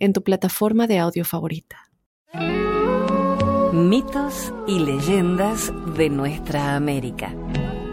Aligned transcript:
en 0.00 0.12
tu 0.12 0.22
plataforma 0.22 0.86
de 0.86 0.98
audio 0.98 1.24
favorita. 1.24 1.76
Mitos 3.72 4.52
y 4.66 4.80
leyendas 4.80 5.72
de 5.96 6.10
nuestra 6.10 6.74
América. 6.74 7.32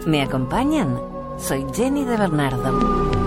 ¿Me 0.07 0.21
acompañan? 0.21 0.97
Soy 1.37 1.65
Jenny 1.73 2.03
de 2.05 2.17
Bernardo. 2.17 3.17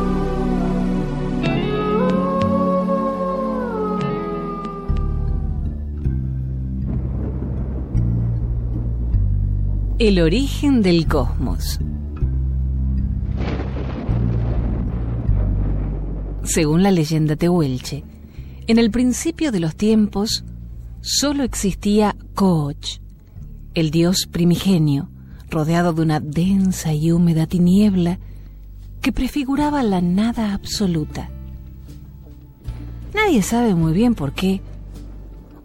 El 9.99 10.19
origen 10.21 10.81
del 10.81 11.07
cosmos. 11.07 11.79
Según 16.43 16.83
la 16.83 16.91
leyenda 16.91 17.37
tehuelche, 17.37 18.03
en 18.71 18.79
el 18.79 18.93
principio 18.93 19.51
de 19.51 19.59
los 19.59 19.75
tiempos 19.75 20.45
solo 21.01 21.43
existía 21.43 22.15
Koch, 22.35 23.01
el 23.75 23.91
dios 23.91 24.29
primigenio, 24.31 25.11
rodeado 25.51 25.93
de 25.93 26.03
una 26.03 26.21
densa 26.21 26.95
y 26.95 27.11
húmeda 27.11 27.49
tiniebla 27.49 28.21
que 29.01 29.11
prefiguraba 29.11 29.83
la 29.83 30.01
nada 30.01 30.55
absoluta. 30.55 31.31
Nadie 33.13 33.43
sabe 33.43 33.75
muy 33.75 33.93
bien 33.93 34.15
por 34.15 34.35
qué. 34.35 34.61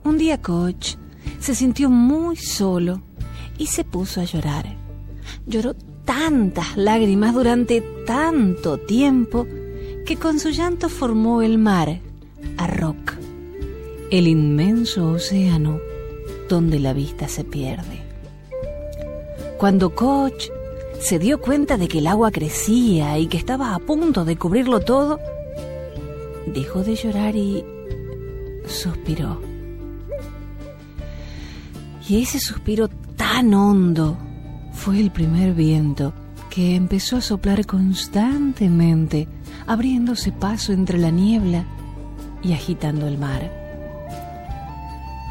Un 0.03 0.17
día 0.17 0.41
Koch 0.41 0.95
se 1.39 1.53
sintió 1.53 1.91
muy 1.91 2.38
solo 2.38 3.03
y 3.59 3.67
se 3.67 3.83
puso 3.83 4.19
a 4.19 4.23
llorar. 4.23 4.66
Lloró 5.45 5.75
tantas 6.05 6.75
lágrimas 6.75 7.35
durante 7.35 7.81
tanto 8.07 8.79
tiempo 8.79 9.45
que 10.07 10.16
con 10.16 10.39
su 10.39 10.49
llanto 10.49 10.89
formó 10.89 11.44
el 11.44 11.59
mar, 11.59 12.01
Arrock, 12.57 13.13
el 14.11 14.27
inmenso 14.27 15.09
océano 15.09 15.79
donde 16.49 16.79
la 16.79 16.93
vista 16.93 17.27
se 17.27 17.43
pierde. 17.43 18.01
Cuando 19.57 19.95
Koch 19.95 20.49
se 20.99 21.19
dio 21.19 21.39
cuenta 21.39 21.77
de 21.77 21.88
que 21.88 21.99
el 21.99 22.07
agua 22.07 22.31
crecía 22.31 23.17
y 23.17 23.27
que 23.27 23.38
estaba 23.38 23.75
a 23.75 23.79
punto 23.79 24.25
de 24.25 24.38
cubrirlo 24.38 24.79
todo, 24.79 25.19
dejó 26.47 26.83
de 26.83 26.95
llorar 26.95 27.35
y 27.35 27.63
suspiró. 28.67 29.41
Y 32.07 32.21
ese 32.21 32.39
suspiro 32.39 32.88
tan 33.16 33.53
hondo 33.53 34.17
fue 34.71 34.99
el 34.99 35.11
primer 35.11 35.53
viento 35.53 36.13
que 36.49 36.75
empezó 36.75 37.17
a 37.17 37.21
soplar 37.21 37.66
constantemente, 37.66 39.27
abriéndose 39.66 40.31
paso 40.31 40.71
entre 40.71 40.97
la 40.97 41.09
niebla 41.09 41.66
y 42.45 42.53
agitando 42.53 43.07
el 43.07 43.17
mar. 43.17 43.51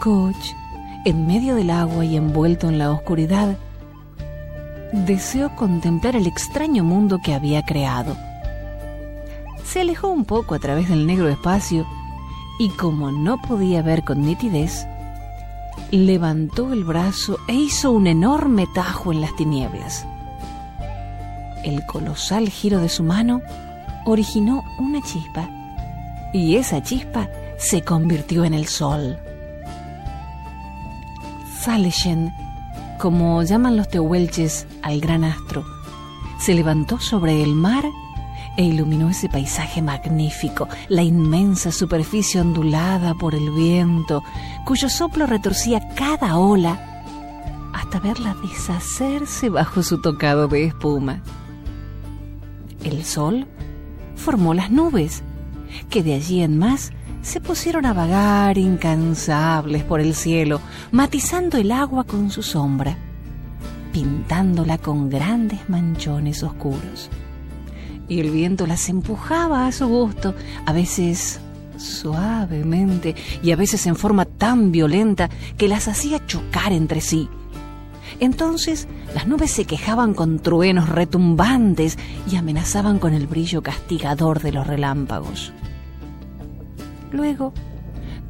Koch, 0.00 0.54
en 1.04 1.26
medio 1.26 1.54
del 1.54 1.70
agua 1.70 2.04
y 2.04 2.16
envuelto 2.16 2.68
en 2.68 2.78
la 2.78 2.90
oscuridad, 2.90 3.56
deseó 4.92 5.54
contemplar 5.54 6.16
el 6.16 6.26
extraño 6.26 6.82
mundo 6.82 7.20
que 7.24 7.34
había 7.34 7.64
creado. 7.64 8.16
Se 9.64 9.80
alejó 9.80 10.08
un 10.08 10.24
poco 10.24 10.54
a 10.54 10.58
través 10.58 10.88
del 10.88 11.06
negro 11.06 11.28
espacio 11.28 11.86
y 12.58 12.68
como 12.70 13.12
no 13.12 13.40
podía 13.40 13.82
ver 13.82 14.02
con 14.04 14.22
nitidez, 14.22 14.86
levantó 15.90 16.72
el 16.72 16.84
brazo 16.84 17.38
e 17.48 17.54
hizo 17.54 17.92
un 17.92 18.06
enorme 18.06 18.66
tajo 18.74 19.12
en 19.12 19.20
las 19.20 19.34
tinieblas. 19.36 20.06
El 21.62 21.84
colosal 21.86 22.48
giro 22.48 22.80
de 22.80 22.88
su 22.88 23.02
mano 23.04 23.40
originó 24.04 24.62
una 24.78 25.00
chispa 25.00 25.48
y 26.34 26.56
esa 26.56 26.82
chispa 26.82 27.30
se 27.56 27.82
convirtió 27.82 28.44
en 28.44 28.54
el 28.54 28.66
sol. 28.66 29.16
Saleshen, 31.60 32.34
como 32.98 33.42
llaman 33.44 33.76
los 33.76 33.88
tehuelches 33.88 34.66
al 34.82 35.00
gran 35.00 35.22
astro, 35.22 35.64
se 36.40 36.52
levantó 36.52 36.98
sobre 36.98 37.40
el 37.40 37.54
mar 37.54 37.84
e 38.56 38.64
iluminó 38.64 39.10
ese 39.10 39.28
paisaje 39.28 39.80
magnífico, 39.80 40.68
la 40.88 41.02
inmensa 41.02 41.70
superficie 41.70 42.40
ondulada 42.40 43.14
por 43.14 43.36
el 43.36 43.50
viento, 43.50 44.24
cuyo 44.66 44.88
soplo 44.88 45.26
retorcía 45.26 45.88
cada 45.94 46.36
ola 46.36 47.02
hasta 47.72 48.00
verla 48.00 48.36
deshacerse 48.42 49.50
bajo 49.50 49.84
su 49.84 50.00
tocado 50.00 50.48
de 50.48 50.64
espuma. 50.64 51.22
El 52.82 53.04
sol 53.04 53.46
formó 54.16 54.52
las 54.52 54.70
nubes, 54.70 55.22
que 55.90 56.02
de 56.02 56.14
allí 56.14 56.42
en 56.42 56.58
más 56.58 56.92
se 57.22 57.40
pusieron 57.40 57.86
a 57.86 57.92
vagar 57.92 58.58
incansables 58.58 59.82
por 59.82 60.00
el 60.00 60.14
cielo, 60.14 60.60
matizando 60.92 61.56
el 61.56 61.72
agua 61.72 62.04
con 62.04 62.30
su 62.30 62.42
sombra, 62.42 62.96
pintándola 63.92 64.78
con 64.78 65.08
grandes 65.08 65.68
manchones 65.68 66.42
oscuros 66.42 67.10
y 68.08 68.20
el 68.20 68.30
viento 68.30 68.66
las 68.66 68.88
empujaba 68.88 69.66
a 69.66 69.72
su 69.72 69.86
gusto, 69.86 70.34
a 70.66 70.72
veces 70.72 71.40
suavemente 71.76 73.14
y 73.42 73.50
a 73.50 73.56
veces 73.56 73.86
en 73.86 73.96
forma 73.96 74.24
tan 74.24 74.72
violenta 74.72 75.28
que 75.56 75.68
las 75.68 75.88
hacía 75.88 76.24
chocar 76.26 76.72
entre 76.72 77.00
sí. 77.00 77.28
Entonces 78.20 78.88
las 79.14 79.26
nubes 79.26 79.50
se 79.50 79.64
quejaban 79.64 80.14
con 80.14 80.38
truenos 80.38 80.88
retumbantes 80.88 81.98
y 82.30 82.36
amenazaban 82.36 82.98
con 82.98 83.14
el 83.14 83.26
brillo 83.26 83.62
castigador 83.62 84.40
de 84.40 84.52
los 84.52 84.66
relámpagos. 84.66 85.52
Luego, 87.12 87.52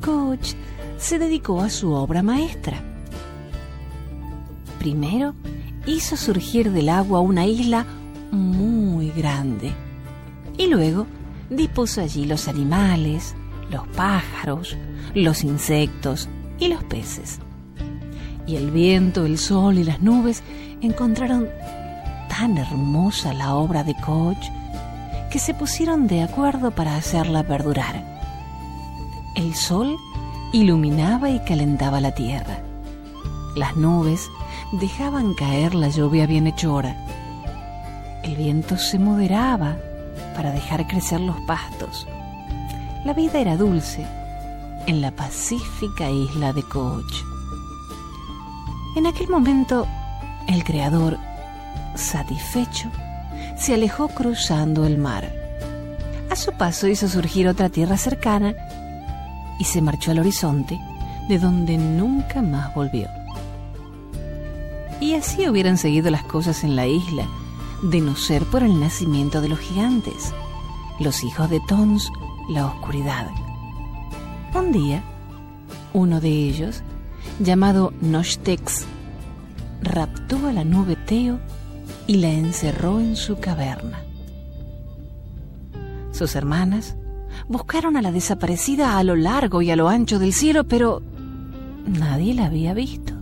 Koch 0.01 0.55
se 0.99 1.19
dedicó 1.19 1.61
a 1.61 1.71
su 1.71 1.93
obra 1.93 2.23
maestra. 2.23 2.83
Primero, 4.79 5.35
hizo 5.87 6.17
surgir 6.17 6.71
del 6.71 6.89
agua 6.91 7.21
una 7.21 7.47
isla 7.47 7.87
muy 8.31 9.11
grande. 9.11 9.73
Y 10.59 10.67
luego 10.67 11.07
dispuso 11.51 12.01
allí 12.01 12.27
los 12.27 12.49
animales, 12.49 13.35
los 13.71 13.87
pájaros, 13.89 14.77
los 15.15 15.45
insectos 15.45 16.29
y 16.59 16.69
los 16.69 16.85
peces. 16.85 17.41
Y 18.47 18.57
el 18.57 18.71
viento, 18.71 19.25
el 19.25 19.39
sol 19.39 19.79
y 19.79 19.85
las 19.85 20.01
nubes 20.01 20.43
encontraron 20.81 21.49
tan 22.29 22.59
hermosa 22.59 23.33
la 23.33 23.55
obra 23.55 23.85
de 23.85 23.95
Koch 23.95 24.45
que 25.31 25.39
se 25.39 25.55
pusieron 25.55 26.07
de 26.07 26.23
acuerdo 26.23 26.71
para 26.71 26.97
hacerla 26.97 27.43
perdurar. 27.43 28.05
El 29.35 29.55
sol 29.55 29.97
iluminaba 30.53 31.31
y 31.31 31.41
calentaba 31.41 32.01
la 32.01 32.13
tierra. 32.13 32.59
Las 33.57 33.77
nubes 33.77 34.29
dejaban 34.73 35.35
caer 35.35 35.75
la 35.75 35.89
lluvia 35.89 36.27
bienhechora 36.27 36.97
el 38.25 38.37
viento 38.37 38.79
se 38.79 38.99
moderaba 38.99 39.77
para 40.35 40.51
dejar 40.51 40.87
crecer 40.87 41.21
los 41.21 41.37
pastos. 41.43 42.07
La 43.05 43.13
vida 43.13 43.39
era 43.39 43.57
dulce 43.59 44.07
en 44.87 45.03
la 45.03 45.11
pacífica 45.11 46.11
isla 46.11 46.55
de 46.55 46.63
Koch. 46.63 47.34
En 48.97 49.07
aquel 49.07 49.29
momento, 49.29 49.89
el 50.47 50.63
creador, 50.63 51.19
satisfecho, 51.97 52.91
se 53.57 53.75
alejó 53.75 54.09
cruzando 54.09 54.87
el 54.87 54.99
mar. 54.99 55.33
A 56.31 56.37
su 56.37 56.53
paso 56.53 56.87
hizo 56.87 57.09
surgir 57.09 57.49
otra 57.49 57.69
tierra 57.69 57.97
cercana 57.97 58.55
y 59.59 59.65
se 59.65 59.83
marchó 59.83 60.13
al 60.13 60.21
horizonte, 60.21 60.81
de 61.29 61.39
donde 61.41 61.77
nunca 61.77 62.41
más 62.41 62.73
volvió. 62.73 63.09
Y 65.01 65.15
así 65.15 65.49
hubieran 65.49 65.77
seguido 65.77 66.11
las 66.11 66.25
cosas 66.25 66.63
en 66.63 66.77
la 66.77 66.87
isla, 66.87 67.27
de 67.83 68.01
no 68.01 68.15
ser 68.15 68.45
por 68.45 68.63
el 68.63 68.79
nacimiento 68.79 69.41
de 69.41 69.49
los 69.49 69.59
gigantes, 69.59 70.33
los 71.01 71.25
hijos 71.25 71.51
de 71.51 71.61
Tons, 71.67 72.13
la 72.49 72.67
oscuridad. 72.67 73.29
Un 74.55 74.71
día, 74.71 75.03
uno 75.93 76.21
de 76.21 76.29
ellos, 76.29 76.83
llamado 77.41 77.93
Nostex, 78.01 78.85
raptó 79.83 80.47
a 80.47 80.53
la 80.53 80.65
nube 80.65 80.97
Teo 80.97 81.39
y 82.07 82.17
la 82.17 82.31
encerró 82.31 83.01
en 83.01 83.17
su 83.17 83.39
caverna. 83.39 84.01
Sus 86.13 86.37
hermanas, 86.37 86.97
buscaron 87.49 87.97
a 87.97 88.03
la 88.03 88.13
desaparecida 88.13 88.99
a 88.99 89.05
lo 89.05 89.17
largo 89.17 89.63
y 89.63 89.71
a 89.71 89.77
lo 89.77 89.89
ancho 89.89 90.19
del 90.19 90.33
cielo, 90.33 90.65
pero 90.65 91.03
nadie 91.87 92.35
la 92.35 92.47
había 92.47 92.75
visto. 92.75 93.13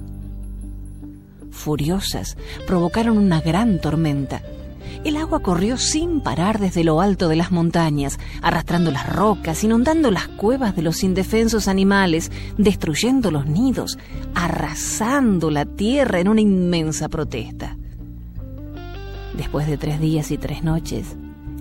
Furiosas, 1.51 2.37
provocaron 2.67 3.19
una 3.19 3.41
gran 3.41 3.81
tormenta. 3.81 4.43
El 5.05 5.17
agua 5.17 5.41
corrió 5.41 5.77
sin 5.77 6.21
parar 6.21 6.59
desde 6.59 6.85
lo 6.85 7.01
alto 7.01 7.29
de 7.29 7.37
las 7.37 7.51
montañas, 7.51 8.19
arrastrando 8.41 8.91
las 8.91 9.09
rocas, 9.09 9.65
inundando 9.65 10.11
las 10.11 10.29
cuevas 10.29 10.77
de 10.77 10.83
los 10.83 11.03
indefensos 11.03 11.69
animales, 11.69 12.31
destruyendo 12.59 13.31
los 13.31 13.47
nidos, 13.47 13.99
arrasando 14.35 15.51
la 15.51 15.65
tierra 15.65 16.21
en 16.21 16.29
una 16.29 16.41
inmensa 16.41 17.09
protesta. 17.09 17.77
Después 19.37 19.67
de 19.67 19.79
tres 19.79 20.01
días 20.01 20.31
y 20.31 20.39
tres 20.39 20.63
noches, 20.63 21.17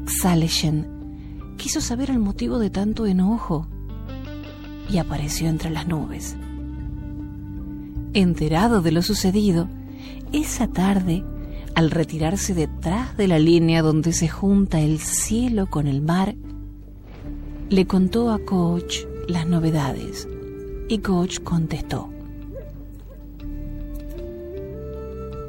Xaleshen 0.06 1.56
quiso 1.58 1.80
saber 1.80 2.10
el 2.10 2.20
motivo 2.20 2.60
de 2.60 2.70
tanto 2.70 3.06
enojo 3.06 3.68
y 4.90 4.98
apareció 4.98 5.48
entre 5.48 5.70
las 5.70 5.88
nubes. 5.88 6.36
Enterado 8.14 8.82
de 8.82 8.92
lo 8.92 9.02
sucedido, 9.02 9.70
esa 10.34 10.68
tarde, 10.68 11.24
al 11.76 11.92
retirarse 11.92 12.54
detrás 12.54 13.18
de 13.18 13.28
la 13.28 13.40
línea 13.40 13.82
donde 13.82 14.14
se 14.14 14.28
junta 14.28 14.80
el 14.80 15.00
cielo 15.00 15.68
con 15.70 15.88
el 15.88 16.02
mar, 16.02 16.36
le 17.70 17.88
contó 17.88 18.32
a 18.32 18.40
Coach 18.40 19.06
las 19.28 19.48
novedades 19.48 20.28
y 20.90 21.00
Coach 21.00 21.40
contestó. 21.40 22.10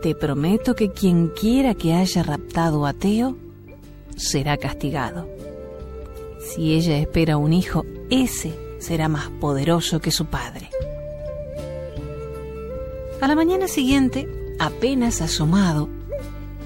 Te 0.03 0.15
prometo 0.15 0.75
que 0.75 0.91
quien 0.91 1.29
quiera 1.29 1.75
que 1.75 1.95
haya 1.95 2.23
raptado 2.23 2.87
a 2.87 2.93
Teo 2.93 3.37
será 4.17 4.57
castigado. 4.57 5.29
Si 6.41 6.75
ella 6.75 6.99
espera 6.99 7.37
un 7.37 7.53
hijo, 7.53 7.85
ese 8.11 8.53
será 8.79 9.09
más 9.09 9.31
poderoso 9.41 10.01
que 10.01 10.11
su 10.11 10.27
padre. 10.27 10.71
A 13.21 13.29
la 13.29 13.37
mañana 13.37 13.69
siguiente, 13.69 14.29
apenas 14.59 15.21
asomado, 15.23 15.89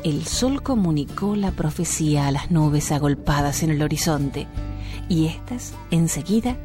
el 0.04 0.26
sol 0.26 0.62
comunicó 0.62 1.36
la 1.36 1.50
profecía 1.50 2.26
a 2.26 2.30
las 2.30 2.50
nubes 2.50 2.92
agolpadas 2.92 3.62
en 3.62 3.70
el 3.70 3.82
horizonte, 3.82 4.46
y 5.08 5.26
éstas, 5.26 5.74
enseguida, 5.90 6.56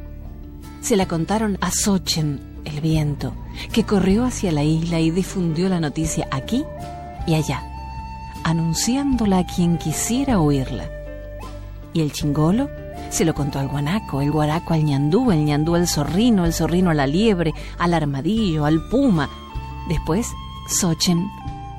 se 0.80 0.96
la 0.96 1.06
contaron 1.06 1.58
a 1.60 1.70
Sochen, 1.70 2.40
el 2.64 2.80
viento, 2.80 3.32
que 3.72 3.84
corrió 3.84 4.24
hacia 4.24 4.52
la 4.52 4.64
isla 4.64 5.00
y 5.00 5.10
difundió 5.10 5.68
la 5.68 5.80
noticia 5.80 6.28
aquí 6.30 6.64
y 7.26 7.34
allá, 7.34 7.62
anunciándola 8.44 9.38
a 9.38 9.46
quien 9.46 9.78
quisiera 9.78 10.40
oírla. 10.40 10.88
Y 11.92 12.00
el 12.00 12.12
chingolo 12.12 12.68
se 13.10 13.24
lo 13.24 13.34
contó 13.34 13.58
al 13.58 13.68
guanaco, 13.68 14.22
el 14.22 14.30
guaraco 14.30 14.74
al 14.74 14.84
ñandú, 14.84 15.30
el 15.30 15.44
ñandú 15.44 15.74
al 15.74 15.86
zorrino, 15.86 16.44
el 16.44 16.52
zorrino 16.52 16.90
a 16.90 16.94
la 16.94 17.06
liebre, 17.06 17.52
al 17.78 17.94
armadillo, 17.94 18.64
al 18.64 18.88
puma. 18.88 19.28
Después, 19.88 20.28
Sochen 20.68 21.28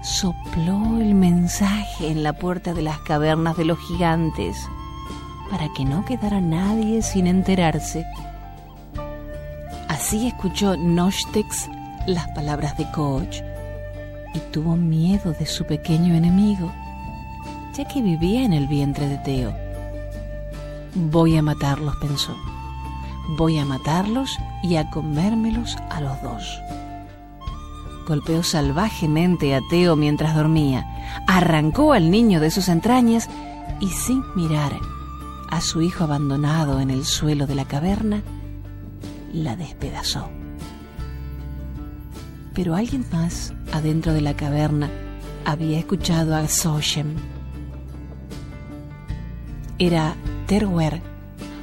sopló 0.04 1.00
el 1.00 1.16
mensaje 1.16 2.10
en 2.12 2.24
la 2.24 2.34
puerta 2.34 2.74
de 2.74 2.82
las 2.82 3.00
cavernas 3.00 3.56
de 3.56 3.64
los 3.64 3.80
gigantes 3.80 4.58
para 5.50 5.70
que 5.70 5.86
no 5.86 6.04
quedara 6.04 6.42
nadie 6.42 7.02
sin 7.02 7.26
enterarse. 7.26 8.06
Así 9.88 10.28
escuchó 10.28 10.76
Nostex 10.76 11.70
las 12.06 12.28
palabras 12.30 12.78
de 12.78 12.92
Coach 12.92 13.38
y 14.34 14.40
tuvo 14.52 14.76
miedo 14.76 15.32
de 15.32 15.46
su 15.46 15.66
pequeño 15.66 16.16
enemigo, 16.16 16.70
ya 17.74 17.86
que 17.86 18.02
vivía 18.02 18.44
en 18.44 18.52
el 18.52 18.68
vientre 18.68 19.08
de 19.08 19.18
Teo. 19.20 19.56
Voy 20.96 21.38
a 21.38 21.42
matarlos, 21.42 21.96
pensó. 21.98 22.36
Voy 23.38 23.58
a 23.58 23.64
matarlos 23.64 24.38
y 24.64 24.76
a 24.76 24.90
comérmelos 24.90 25.78
a 25.90 26.02
los 26.02 26.22
dos. 26.22 26.62
Golpeó 28.08 28.44
salvajemente 28.44 29.56
a 29.56 29.62
Teo 29.70 29.96
mientras 29.96 30.36
dormía, 30.36 30.86
arrancó 31.28 31.94
al 31.94 32.12
niño 32.12 32.40
de 32.40 32.52
sus 32.52 32.68
entrañas 32.68 33.30
y 33.80 33.88
sin 33.90 34.24
mirar 34.36 34.74
a 35.50 35.62
su 35.62 35.82
hijo 35.82 36.04
abandonado 36.04 36.80
en 36.80 36.90
el 36.90 37.06
suelo 37.06 37.46
de 37.46 37.56
la 37.56 37.66
caverna, 37.66 38.24
la 39.32 39.56
despedazó. 39.56 40.30
Pero 42.54 42.76
alguien 42.76 43.06
más, 43.12 43.54
adentro 43.72 44.14
de 44.14 44.22
la 44.22 44.36
caverna, 44.36 44.90
había 45.46 45.78
escuchado 45.78 46.36
a 46.36 46.48
Soshem. 46.48 47.16
Era 49.78 50.16
Terwer, 50.48 51.02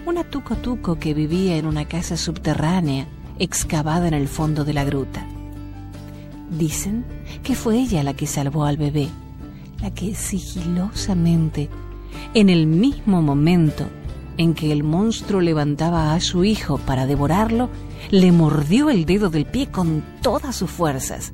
una 0.06 0.24
tuco 0.24 0.56
tuco 0.56 0.98
que 0.98 1.12
vivía 1.12 1.56
en 1.56 1.66
una 1.66 1.86
casa 1.86 2.16
subterránea 2.16 3.08
excavada 3.38 4.06
en 4.06 4.14
el 4.14 4.28
fondo 4.28 4.64
de 4.64 4.74
la 4.74 4.84
gruta. 4.84 5.26
Dicen 6.50 7.04
que 7.42 7.54
fue 7.54 7.78
ella 7.78 8.02
la 8.02 8.14
que 8.14 8.26
salvó 8.26 8.64
al 8.64 8.76
bebé, 8.76 9.08
la 9.80 9.92
que 9.92 10.14
sigilosamente, 10.14 11.70
en 12.34 12.48
el 12.50 12.66
mismo 12.66 13.22
momento 13.22 13.86
en 14.36 14.54
que 14.54 14.72
el 14.72 14.82
monstruo 14.82 15.40
levantaba 15.40 16.14
a 16.14 16.20
su 16.20 16.44
hijo 16.44 16.78
para 16.78 17.06
devorarlo, 17.06 17.68
le 18.10 18.32
mordió 18.32 18.90
el 18.90 19.04
dedo 19.04 19.30
del 19.30 19.46
pie 19.46 19.68
con 19.70 20.02
todas 20.22 20.56
sus 20.56 20.70
fuerzas. 20.70 21.32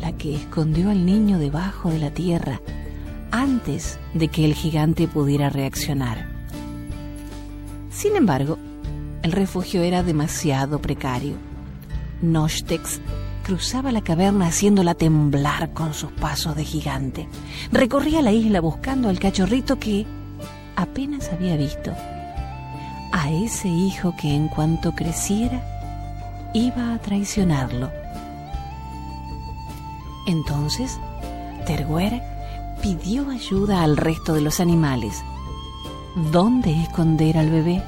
La 0.00 0.12
que 0.12 0.36
escondió 0.36 0.90
al 0.90 1.04
niño 1.04 1.38
debajo 1.38 1.90
de 1.90 1.98
la 1.98 2.10
tierra 2.10 2.60
antes 3.30 3.98
de 4.14 4.28
que 4.28 4.44
el 4.44 4.54
gigante 4.54 5.08
pudiera 5.08 5.50
reaccionar. 5.50 6.28
Sin 7.90 8.16
embargo, 8.16 8.58
el 9.22 9.32
refugio 9.32 9.82
era 9.82 10.02
demasiado 10.02 10.80
precario. 10.80 11.34
Nostex 12.20 13.00
cruzaba 13.42 13.92
la 13.92 14.02
caverna 14.02 14.46
haciéndola 14.46 14.94
temblar 14.94 15.72
con 15.72 15.94
sus 15.94 16.12
pasos 16.12 16.56
de 16.56 16.64
gigante. 16.64 17.28
Recorría 17.70 18.22
la 18.22 18.32
isla 18.32 18.60
buscando 18.60 19.08
al 19.08 19.18
cachorrito 19.18 19.78
que 19.78 20.06
apenas 20.76 21.30
había 21.32 21.56
visto 21.56 21.92
a 23.12 23.30
ese 23.30 23.68
hijo 23.68 24.14
que 24.16 24.34
en 24.34 24.48
cuanto 24.48 24.92
creciera 24.92 25.60
iba 26.54 26.94
a 26.94 26.98
traicionarlo. 26.98 27.90
Entonces, 30.26 30.98
Terguer 31.66 32.22
pidió 32.80 33.28
ayuda 33.30 33.82
al 33.82 33.96
resto 33.96 34.34
de 34.34 34.40
los 34.40 34.60
animales. 34.60 35.22
¿Dónde 36.30 36.82
esconder 36.82 37.38
al 37.38 37.50
bebé? 37.50 37.82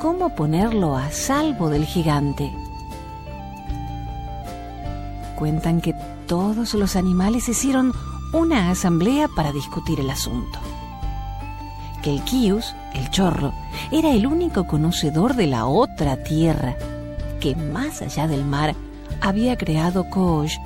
¿Cómo 0.00 0.34
ponerlo 0.34 0.96
a 0.96 1.10
salvo 1.10 1.68
del 1.68 1.84
gigante? 1.84 2.52
Cuentan 5.40 5.80
que 5.80 5.94
todos 6.28 6.74
los 6.74 6.94
animales 6.94 7.48
hicieron 7.48 7.92
una 8.32 8.70
asamblea 8.70 9.26
para 9.26 9.50
discutir 9.50 9.98
el 9.98 10.10
asunto 10.10 10.60
que 12.02 12.14
el 12.14 12.22
Kius, 12.22 12.74
el 12.94 13.10
chorro, 13.10 13.52
era 13.90 14.10
el 14.10 14.26
único 14.26 14.66
conocedor 14.66 15.34
de 15.34 15.46
la 15.46 15.66
otra 15.66 16.22
tierra 16.22 16.76
que 17.40 17.54
más 17.54 18.02
allá 18.02 18.26
del 18.26 18.44
mar 18.44 18.74
había 19.20 19.56
creado 19.56 20.08
Kosh 20.08 20.56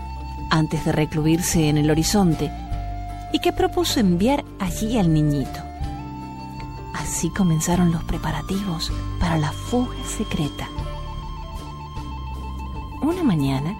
antes 0.51 0.85
de 0.85 0.93
recluirse 0.93 1.69
en 1.69 1.79
el 1.79 1.91
horizonte 1.91 2.51
y 3.33 3.41
que 3.41 3.53
propuso 3.53 4.01
enviar 4.01 4.45
allí 4.61 4.99
al 4.99 5.13
niñito. 5.13 5.61
Así 6.95 7.31
comenzaron 7.31 7.91
los 7.91 8.05
preparativos 8.05 8.93
para 9.19 9.37
la 9.37 9.51
fuga 9.51 9.97
secreta. 10.07 10.69
Una 13.03 13.23
mañana, 13.25 13.77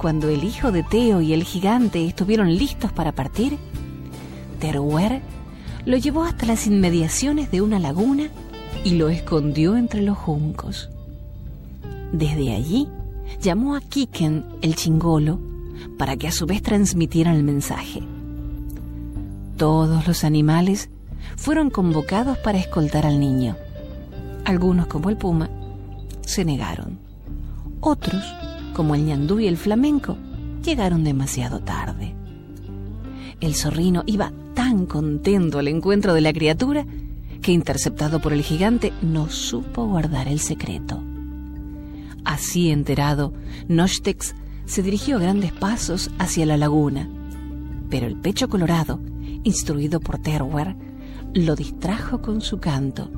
cuando 0.00 0.30
el 0.30 0.44
hijo 0.44 0.72
de 0.72 0.82
Teo 0.82 1.20
y 1.20 1.34
el 1.34 1.44
gigante 1.44 2.06
estuvieron 2.06 2.56
listos 2.56 2.90
para 2.90 3.12
partir, 3.12 3.58
Teruer 4.58 5.20
lo 5.84 5.98
llevó 5.98 6.24
hasta 6.24 6.46
las 6.46 6.66
inmediaciones 6.66 7.50
de 7.50 7.60
una 7.60 7.78
laguna 7.78 8.30
y 8.82 8.92
lo 8.92 9.10
escondió 9.10 9.76
entre 9.76 10.00
los 10.00 10.16
juncos. 10.16 10.88
Desde 12.14 12.54
allí 12.54 12.88
llamó 13.42 13.76
a 13.76 13.82
Kiken, 13.82 14.46
el 14.62 14.74
chingolo, 14.74 15.38
para 15.98 16.16
que 16.16 16.28
a 16.28 16.32
su 16.32 16.46
vez 16.46 16.62
transmitieran 16.62 17.36
el 17.36 17.42
mensaje. 17.44 18.02
Todos 19.58 20.08
los 20.08 20.24
animales 20.24 20.88
fueron 21.36 21.68
convocados 21.68 22.38
para 22.38 22.56
escoltar 22.56 23.04
al 23.04 23.20
niño. 23.20 23.54
Algunos, 24.46 24.86
como 24.86 25.10
el 25.10 25.18
puma, 25.18 25.50
se 26.22 26.46
negaron. 26.46 26.98
Otros, 27.82 28.24
como 28.74 28.94
el 28.94 29.04
ñandú 29.04 29.40
y 29.40 29.46
el 29.46 29.56
flamenco, 29.56 30.16
llegaron 30.64 31.04
demasiado 31.04 31.60
tarde. 31.60 32.14
El 33.40 33.54
zorrino 33.54 34.02
iba 34.06 34.32
tan 34.54 34.86
contento 34.86 35.58
al 35.58 35.68
encuentro 35.68 36.14
de 36.14 36.20
la 36.20 36.32
criatura 36.32 36.86
que, 37.40 37.52
interceptado 37.52 38.20
por 38.20 38.32
el 38.32 38.42
gigante, 38.42 38.92
no 39.02 39.30
supo 39.30 39.86
guardar 39.86 40.28
el 40.28 40.40
secreto. 40.40 41.02
Así 42.24 42.70
enterado, 42.70 43.32
Nostex 43.68 44.34
se 44.66 44.82
dirigió 44.82 45.16
a 45.16 45.20
grandes 45.20 45.52
pasos 45.52 46.10
hacia 46.18 46.46
la 46.46 46.56
laguna, 46.56 47.08
pero 47.88 48.06
el 48.06 48.16
pecho 48.16 48.48
colorado, 48.48 49.00
instruido 49.42 50.00
por 50.00 50.18
Terwer, 50.18 50.76
lo 51.32 51.56
distrajo 51.56 52.20
con 52.20 52.40
su 52.40 52.58
canto 52.58 53.10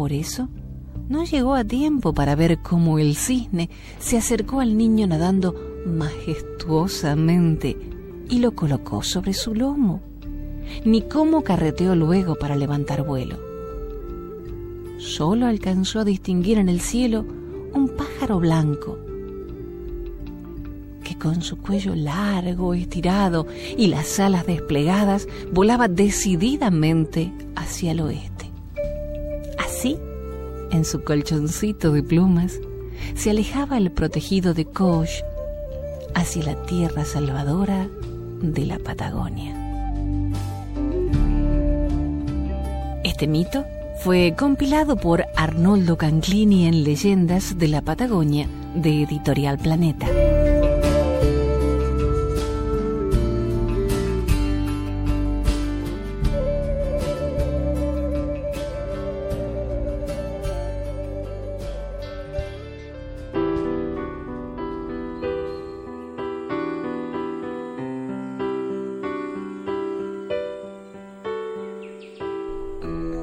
por 0.00 0.14
eso 0.14 0.48
no 1.10 1.24
llegó 1.24 1.54
a 1.56 1.64
tiempo 1.64 2.14
para 2.14 2.36
ver 2.36 2.62
cómo 2.62 3.00
el 3.00 3.16
cisne 3.16 3.68
se 3.98 4.16
acercó 4.16 4.60
al 4.60 4.78
niño 4.78 5.08
nadando 5.08 5.56
majestuosamente 5.84 7.76
y 8.28 8.38
lo 8.38 8.52
colocó 8.52 9.02
sobre 9.02 9.34
su 9.34 9.52
lomo, 9.52 10.00
ni 10.84 11.02
cómo 11.02 11.42
carreteó 11.42 11.96
luego 11.96 12.36
para 12.36 12.54
levantar 12.54 13.04
vuelo. 13.04 13.38
Solo 14.98 15.46
alcanzó 15.46 15.98
a 15.98 16.04
distinguir 16.04 16.58
en 16.58 16.68
el 16.68 16.80
cielo 16.80 17.24
un 17.74 17.88
pájaro 17.88 18.38
blanco 18.38 18.96
que 21.02 21.18
con 21.18 21.42
su 21.42 21.58
cuello 21.58 21.96
largo, 21.96 22.72
estirado 22.72 23.48
y 23.76 23.88
las 23.88 24.20
alas 24.20 24.46
desplegadas 24.46 25.26
volaba 25.52 25.88
decididamente 25.88 27.32
hacia 27.56 27.90
el 27.90 28.00
oeste. 28.00 28.39
En 30.70 30.84
su 30.84 31.02
colchoncito 31.02 31.92
de 31.92 32.02
plumas, 32.02 32.60
se 33.14 33.30
alejaba 33.30 33.76
el 33.76 33.90
protegido 33.90 34.54
de 34.54 34.66
Koch 34.66 35.10
hacia 36.14 36.44
la 36.44 36.62
tierra 36.66 37.04
salvadora 37.04 37.88
de 38.40 38.66
la 38.66 38.78
Patagonia. 38.78 39.56
Este 43.04 43.26
mito 43.26 43.64
fue 44.02 44.34
compilado 44.38 44.96
por 44.96 45.24
Arnoldo 45.36 45.98
Canclini 45.98 46.66
en 46.66 46.84
Leyendas 46.84 47.58
de 47.58 47.68
la 47.68 47.82
Patagonia 47.82 48.48
de 48.74 49.02
Editorial 49.02 49.58
Planeta. 49.58 50.06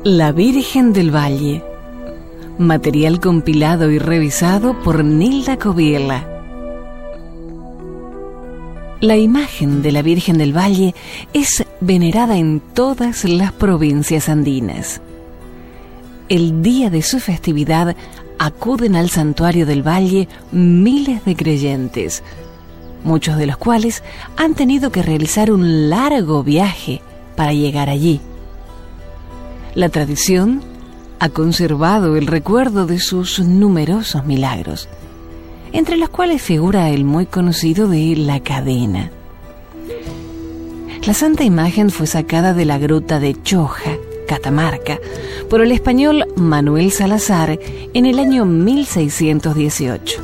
La 0.09 0.31
Virgen 0.31 0.93
del 0.93 1.13
Valle. 1.13 1.61
Material 2.57 3.19
compilado 3.19 3.91
y 3.91 3.99
revisado 3.99 4.81
por 4.81 5.03
Nilda 5.03 5.57
Coviela. 5.59 6.25
La 9.01 9.17
imagen 9.17 9.81
de 9.81 9.91
la 9.91 10.01
Virgen 10.01 10.37
del 10.37 10.55
Valle 10.55 10.95
es 11.33 11.65
venerada 11.81 12.37
en 12.37 12.61
todas 12.73 13.25
las 13.25 13.51
provincias 13.51 14.29
andinas. 14.29 15.01
El 16.29 16.61
día 16.61 16.89
de 16.89 17.01
su 17.01 17.19
festividad 17.19 17.93
acuden 18.39 18.95
al 18.95 19.09
santuario 19.09 19.65
del 19.65 19.85
Valle 19.85 20.29
miles 20.53 21.25
de 21.25 21.35
creyentes, 21.35 22.23
muchos 23.03 23.35
de 23.35 23.47
los 23.47 23.57
cuales 23.57 24.03
han 24.37 24.55
tenido 24.55 24.89
que 24.89 25.03
realizar 25.03 25.51
un 25.51 25.89
largo 25.89 26.43
viaje 26.43 27.01
para 27.35 27.51
llegar 27.51 27.89
allí. 27.89 28.21
La 29.77 29.89
tradición 29.89 30.63
ha 31.19 31.29
conservado 31.29 32.15
el 32.15 32.25
recuerdo 32.25 32.87
de 32.87 32.97
sus 32.97 33.39
numerosos 33.39 34.25
milagros, 34.25 34.89
entre 35.71 35.97
los 35.97 36.09
cuales 36.09 36.41
figura 36.41 36.89
el 36.89 37.05
muy 37.05 37.27
conocido 37.27 37.87
de 37.87 38.15
la 38.15 38.39
cadena. 38.39 39.11
La 41.05 41.13
santa 41.13 41.43
imagen 41.43 41.91
fue 41.91 42.07
sacada 42.07 42.55
de 42.55 42.65
la 42.65 42.79
gruta 42.79 43.19
de 43.19 43.39
Choja, 43.43 43.97
Catamarca, 44.27 44.97
por 45.47 45.61
el 45.61 45.71
español 45.71 46.25
Manuel 46.35 46.91
Salazar 46.91 47.59
en 47.93 48.05
el 48.07 48.17
año 48.17 48.45
1618. 48.45 50.21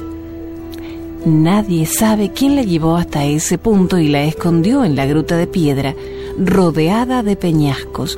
Nadie 1.27 1.85
sabe 1.85 2.31
quién 2.31 2.55
la 2.55 2.63
llevó 2.63 2.95
hasta 2.95 3.25
ese 3.25 3.59
punto 3.59 3.99
y 3.99 4.07
la 4.07 4.23
escondió 4.23 4.83
en 4.83 4.95
la 4.95 5.05
gruta 5.05 5.37
de 5.37 5.45
piedra, 5.45 5.93
rodeada 6.39 7.21
de 7.21 7.35
peñascos, 7.35 8.17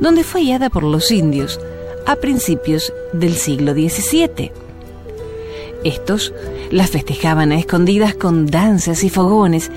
donde 0.00 0.24
fue 0.24 0.42
hallada 0.42 0.70
por 0.70 0.82
los 0.82 1.10
indios 1.10 1.60
a 2.06 2.16
principios 2.16 2.92
del 3.12 3.34
siglo 3.34 3.72
XVII. 3.72 4.52
Estos 5.84 6.32
la 6.70 6.86
festejaban 6.86 7.52
a 7.52 7.58
escondidas 7.58 8.14
con 8.14 8.46
danzas 8.46 9.04
y 9.04 9.10
fogones, 9.10 9.70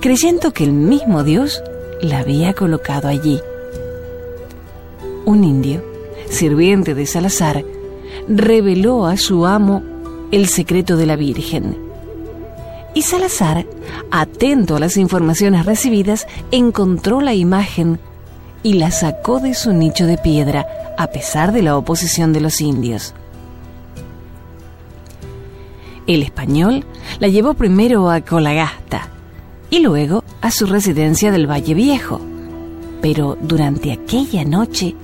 creyendo 0.00 0.52
que 0.52 0.64
el 0.64 0.72
mismo 0.72 1.22
Dios 1.22 1.62
la 2.00 2.18
había 2.18 2.54
colocado 2.54 3.08
allí. 3.08 3.40
Un 5.24 5.44
indio, 5.44 5.82
sirviente 6.28 6.94
de 6.94 7.06
Salazar, 7.06 7.64
reveló 8.28 9.06
a 9.06 9.16
su 9.16 9.46
amo 9.46 9.82
el 10.32 10.48
secreto 10.48 10.96
de 10.96 11.06
la 11.06 11.16
Virgen. 11.16 11.76
Y 12.94 13.02
Salazar, 13.02 13.66
atento 14.10 14.76
a 14.76 14.80
las 14.80 14.96
informaciones 14.96 15.66
recibidas, 15.66 16.26
encontró 16.50 17.20
la 17.20 17.34
imagen 17.34 17.98
y 18.64 18.72
la 18.72 18.90
sacó 18.90 19.38
de 19.38 19.54
su 19.54 19.72
nicho 19.72 20.06
de 20.06 20.18
piedra 20.18 20.66
a 20.98 21.06
pesar 21.08 21.52
de 21.52 21.62
la 21.62 21.76
oposición 21.76 22.32
de 22.32 22.40
los 22.40 22.60
indios. 22.60 23.14
El 26.08 26.22
español 26.22 26.84
la 27.20 27.28
llevó 27.28 27.54
primero 27.54 28.10
a 28.10 28.22
Colagasta 28.22 29.08
y 29.70 29.78
luego 29.80 30.24
a 30.40 30.50
su 30.50 30.66
residencia 30.66 31.30
del 31.30 31.48
Valle 31.48 31.74
Viejo, 31.74 32.20
pero 33.00 33.36
durante 33.40 33.92
aquella 33.92 34.44
noche 34.44 34.96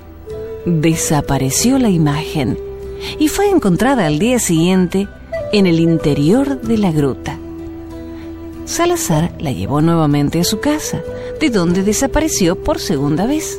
desapareció 0.65 1.79
la 1.79 1.91
imagen 1.91 2.59
y 3.19 3.29
fue 3.29 3.51
encontrada 3.51 4.07
al 4.07 4.19
día 4.19 4.39
siguiente 4.39 5.07
en 5.53 5.67
el 5.67 5.81
interior 5.81 6.61
de 6.61 6.79
la 6.79 6.93
gruta. 6.93 7.39
Salazar 8.65 9.33
la 9.39 9.53
llevó 9.53 9.81
nuevamente 9.81 10.41
a 10.41 10.45
su 10.45 10.61
casa, 10.61 11.03
de 11.41 11.51
donde 11.51 11.83
desapareció 11.83 12.63
por 12.63 12.79
segunda 12.79 13.27
vez. 13.27 13.59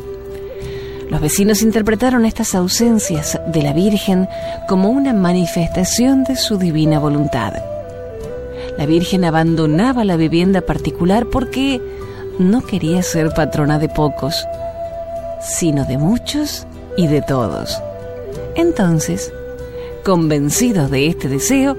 Los 1.10 1.20
vecinos 1.20 1.62
interpretaron 1.62 2.26
estas 2.26 2.56
ausencias 2.56 3.40
de 3.48 3.64
la 3.64 3.74
Virgen 3.74 4.30
como 4.70 4.90
una 4.90 5.14
manifestación 5.14 6.24
de 6.24 6.38
su 6.38 6.58
divina 6.58 7.00
voluntad. 7.00 7.54
La 8.78 8.86
Virgen 8.86 9.26
abandonaba 9.26 10.06
la 10.06 10.16
vivienda 10.16 10.62
particular 10.62 11.26
porque 11.26 11.82
no 12.40 12.62
quería 12.62 13.04
ser 13.04 13.34
patrona 13.34 13.80
de 13.80 13.90
pocos, 13.90 14.48
sino 15.42 15.84
de 15.84 15.98
muchos 15.98 16.66
y 16.96 17.08
de 17.08 17.22
todos. 17.22 17.82
Entonces, 18.56 19.34
convencidos 20.06 20.92
de 20.92 21.08
este 21.08 21.28
deseo, 21.28 21.76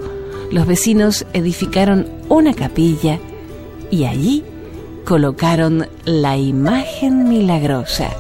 los 0.51 0.67
vecinos 0.67 1.25
edificaron 1.33 2.07
una 2.29 2.55
capilla 2.55 3.19
y 3.91 4.05
allí 4.05 4.45
colocaron 5.05 5.89
la 6.05 6.37
imagen 6.37 7.29
milagrosa. 7.29 8.11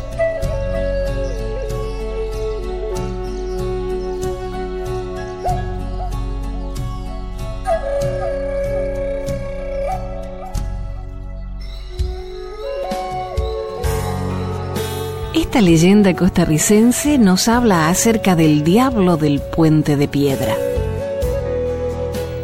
Esta 15.34 15.60
leyenda 15.60 16.14
costarricense 16.14 17.18
nos 17.18 17.46
habla 17.46 17.90
acerca 17.90 18.36
del 18.36 18.64
diablo 18.64 19.18
del 19.18 19.40
puente 19.40 19.96
de 19.96 20.08
piedra. 20.08 20.56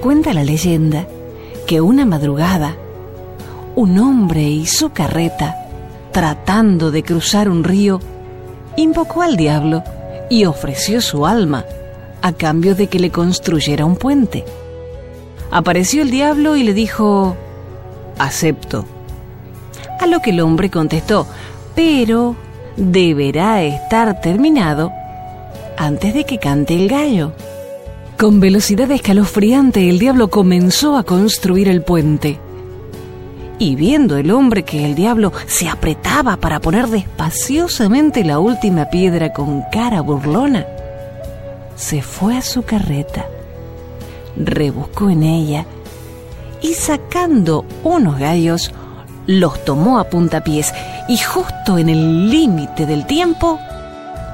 Cuenta 0.03 0.35
la 0.35 0.45
leyenda 0.45 1.07
que 1.67 1.81
una 1.81 2.05
madrugada, 2.05 2.77
un 3.79 3.97
hombre 4.01 4.43
y 4.43 4.67
su 4.67 4.91
carreta, 4.91 5.57
tratando 6.11 6.91
de 6.91 7.05
cruzar 7.05 7.49
un 7.49 7.63
río, 7.63 8.01
invocó 8.77 9.23
al 9.23 9.37
diablo 9.37 9.85
y 10.29 10.47
ofreció 10.47 11.01
su 11.01 11.25
alma 11.27 11.65
a 12.21 12.33
cambio 12.33 12.75
de 12.75 12.89
que 12.89 12.99
le 12.99 13.11
construyera 13.11 13.85
un 13.85 13.95
puente. 13.95 14.45
Apareció 15.53 16.03
el 16.03 16.11
diablo 16.11 16.57
y 16.57 16.65
le 16.65 16.75
dijo, 16.75 17.37
acepto. 18.19 18.85
A 20.01 20.09
lo 20.09 20.19
que 20.23 20.31
el 20.31 20.41
hombre 20.41 20.71
contestó, 20.71 21.29
pero 21.77 22.35
deberá 22.77 23.63
estar 23.63 24.21
terminado 24.21 24.91
antes 25.77 26.15
de 26.15 26.25
que 26.25 26.39
cante 26.39 26.75
el 26.75 26.89
gallo. 26.89 27.31
Con 28.19 28.41
velocidad 28.41 28.91
escalofriante 28.91 29.89
el 29.89 30.01
diablo 30.01 30.31
comenzó 30.31 30.97
a 30.97 31.05
construir 31.05 31.69
el 31.69 31.83
puente. 31.83 32.41
Y 33.59 33.75
viendo 33.75 34.17
el 34.17 34.31
hombre 34.31 34.63
que 34.63 34.85
el 34.85 34.95
diablo 34.95 35.33
se 35.47 35.69
apretaba 35.69 36.37
para 36.37 36.61
poner 36.61 36.87
despaciosamente 36.87 38.25
la 38.25 38.39
última 38.39 38.87
piedra 38.87 39.33
con 39.33 39.63
cara 39.73 40.01
burlona, 40.01 40.65
se 41.75 42.03
fue 42.03 42.37
a 42.37 42.43
su 42.43 42.63
carreta, 42.63 43.27
rebuscó 44.37 45.11
en 45.11 45.23
ella 45.23 45.67
y 46.61 46.75
sacando 46.75 47.65
unos 47.83 48.19
gallos, 48.19 48.73
los 49.27 49.65
tomó 49.65 49.99
a 49.99 50.05
puntapiés 50.05 50.73
y 51.09 51.19
justo 51.19 51.79
en 51.79 51.89
el 51.89 52.31
límite 52.31 52.87
del 52.87 53.07
tiempo, 53.07 53.59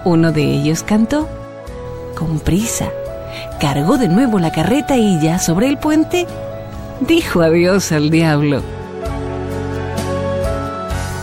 uno 0.05 0.33
de 0.33 0.43
ellos 0.43 0.83
cantó 0.83 1.29
con 2.15 2.41
prisa, 2.41 2.91
cargó 3.59 3.97
de 3.97 4.09
nuevo 4.09 4.39
la 4.39 4.53
carreta 4.53 4.97
y 4.97 5.21
ya 5.21 5.39
sobre 5.39 5.69
el 5.69 5.79
puente 5.79 6.27
dijo 7.01 7.43
adiós 7.43 7.93
al 7.93 8.11
diablo. 8.11 8.74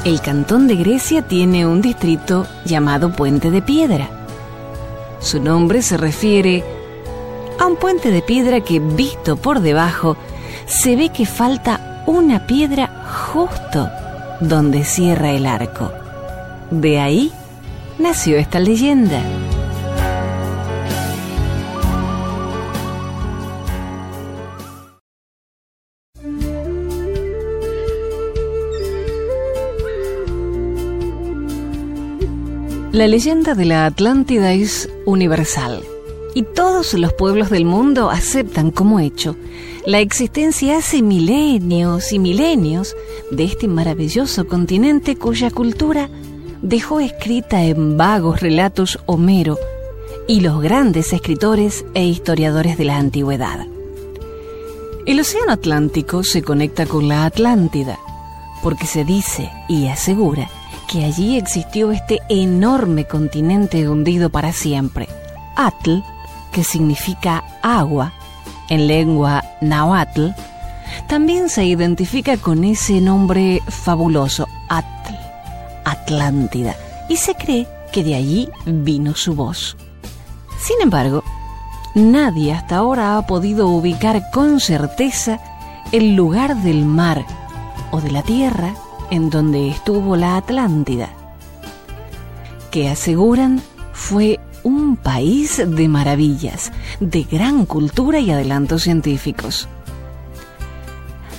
El 0.04 0.20
cantón 0.20 0.68
de 0.68 0.78
Grecia 0.78 1.22
tiene 1.22 1.68
un 1.68 1.80
distrito 1.80 2.48
llamado 2.66 3.12
Puente 3.12 3.52
de 3.52 3.62
Piedra. 3.62 4.10
Su 5.20 5.40
nombre 5.40 5.84
se 5.84 5.96
refiere 5.96 6.64
a 7.60 7.68
un 7.68 7.76
puente 7.76 8.10
de 8.10 8.24
piedra 8.24 8.62
que, 8.62 8.80
visto 8.80 9.36
por 9.36 9.60
debajo, 9.60 10.18
se 10.66 10.96
ve 10.96 11.10
que 11.10 11.28
falta 11.28 12.04
una 12.08 12.48
piedra 12.48 12.90
justo 13.32 13.88
donde 14.40 14.86
cierra 14.86 15.30
el 15.34 15.46
arco. 15.46 15.92
De 16.72 17.00
ahí 17.00 17.32
nació 18.00 18.38
esta 18.38 18.60
leyenda. 18.60 19.22
La 32.92 33.08
leyenda 33.08 33.56
de 33.56 33.64
la 33.64 33.86
Atlántida 33.86 34.52
es 34.52 34.90
universal 35.06 35.82
y 36.34 36.44
todos 36.44 36.94
los 36.94 37.14
pueblos 37.14 37.50
del 37.50 37.64
mundo 37.64 38.10
aceptan 38.10 38.70
como 38.70 39.00
hecho 39.00 39.38
la 39.86 40.00
existencia 40.00 40.78
hace 40.78 41.02
milenios 41.02 42.12
y 42.12 42.20
milenios 42.20 42.98
de 43.32 43.46
este 43.46 43.70
maravilloso 43.70 44.46
continente 44.46 45.16
cuya 45.16 45.52
cultura 45.52 46.10
dejó 46.62 47.00
escrita 47.00 47.64
en 47.64 47.96
vagos 47.96 48.42
relatos 48.42 49.00
Homero 49.06 49.58
y 50.28 50.42
los 50.42 50.62
grandes 50.62 51.14
escritores 51.14 51.86
e 51.94 52.04
historiadores 52.04 52.78
de 52.78 52.84
la 52.84 52.98
antigüedad. 52.98 53.68
El 55.06 55.22
Océano 55.22 55.54
Atlántico 55.54 56.26
se 56.26 56.42
conecta 56.42 56.86
con 56.86 57.08
la 57.08 57.24
Atlántida 57.24 57.98
porque 58.62 58.86
se 58.86 59.06
dice 59.06 59.50
y 59.70 59.88
asegura 59.88 60.50
que 60.92 61.06
allí 61.06 61.38
existió 61.38 61.94
este 61.94 62.20
enorme 62.28 63.06
continente 63.06 63.88
hundido 63.88 64.30
para 64.30 64.52
siempre. 64.52 65.08
Atl, 65.56 66.04
que 66.52 66.66
significa 66.66 67.46
agua 67.62 68.12
en 68.68 68.88
lengua 68.88 69.42
náhuatl, 69.62 70.32
también 71.08 71.48
se 71.48 71.64
identifica 71.64 72.36
con 72.36 72.66
ese 72.66 73.00
nombre 73.00 73.62
fabuloso, 73.70 74.50
Atl, 74.68 75.16
Atlántida, 75.86 76.76
y 77.08 77.16
se 77.16 77.36
cree 77.36 77.68
que 77.94 78.04
de 78.04 78.16
allí 78.16 78.50
vino 78.66 79.16
su 79.16 79.34
voz. 79.34 79.78
Sin 80.60 80.76
embargo, 80.82 81.24
nadie 81.96 82.52
hasta 82.52 82.78
ahora 82.78 83.18
ha 83.18 83.26
podido 83.26 83.70
ubicar 83.70 84.30
con 84.34 84.60
certeza 84.60 85.40
el 85.94 86.16
lugar 86.16 86.58
del 86.58 86.84
mar 86.84 87.26
o 87.92 88.02
de 88.02 88.12
la 88.12 88.24
tierra 88.24 88.74
en 89.12 89.30
donde 89.30 89.70
estuvo 89.70 90.16
la 90.16 90.38
Atlántida, 90.38 91.10
que 92.72 92.90
aseguran 92.90 93.62
fue 93.94 94.40
un 94.64 94.96
país 94.96 95.62
de 95.64 95.88
maravillas, 95.88 96.72
de 97.00 97.24
gran 97.24 97.66
cultura 97.66 98.20
y 98.20 98.32
adelantos 98.32 98.84
científicos. 98.84 99.68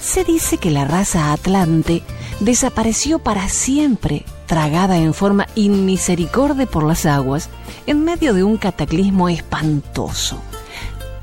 Se 0.01 0.25
dice 0.25 0.59
que 0.59 0.71
la 0.71 0.85
raza 0.85 1.33
atlante 1.33 2.03
desapareció 2.41 3.21
para 3.21 3.49
siempre, 3.49 4.25
tragada 4.47 4.99
en 4.99 5.15
forma 5.15 5.47
inmisericorde 5.55 6.67
por 6.67 6.83
las 6.83 7.07
aguas, 7.07 7.49
en 7.87 8.05
medio 8.05 8.35
de 8.35 8.45
un 8.45 8.59
cataclismo 8.59 9.29
espantoso, 9.29 10.43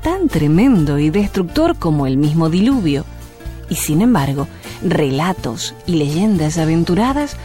tan 0.02 0.28
tremendo 0.28 0.98
y 0.98 1.10
destructor 1.10 1.76
como 1.76 2.06
el 2.06 2.16
mismo 2.16 2.48
diluvio, 2.48 3.04
y 3.68 3.76
sin 3.76 4.02
embargo, 4.02 4.48
relatos 4.82 5.74
y 5.86 5.96
leyendas 5.96 6.58
aventuradas 6.58 7.36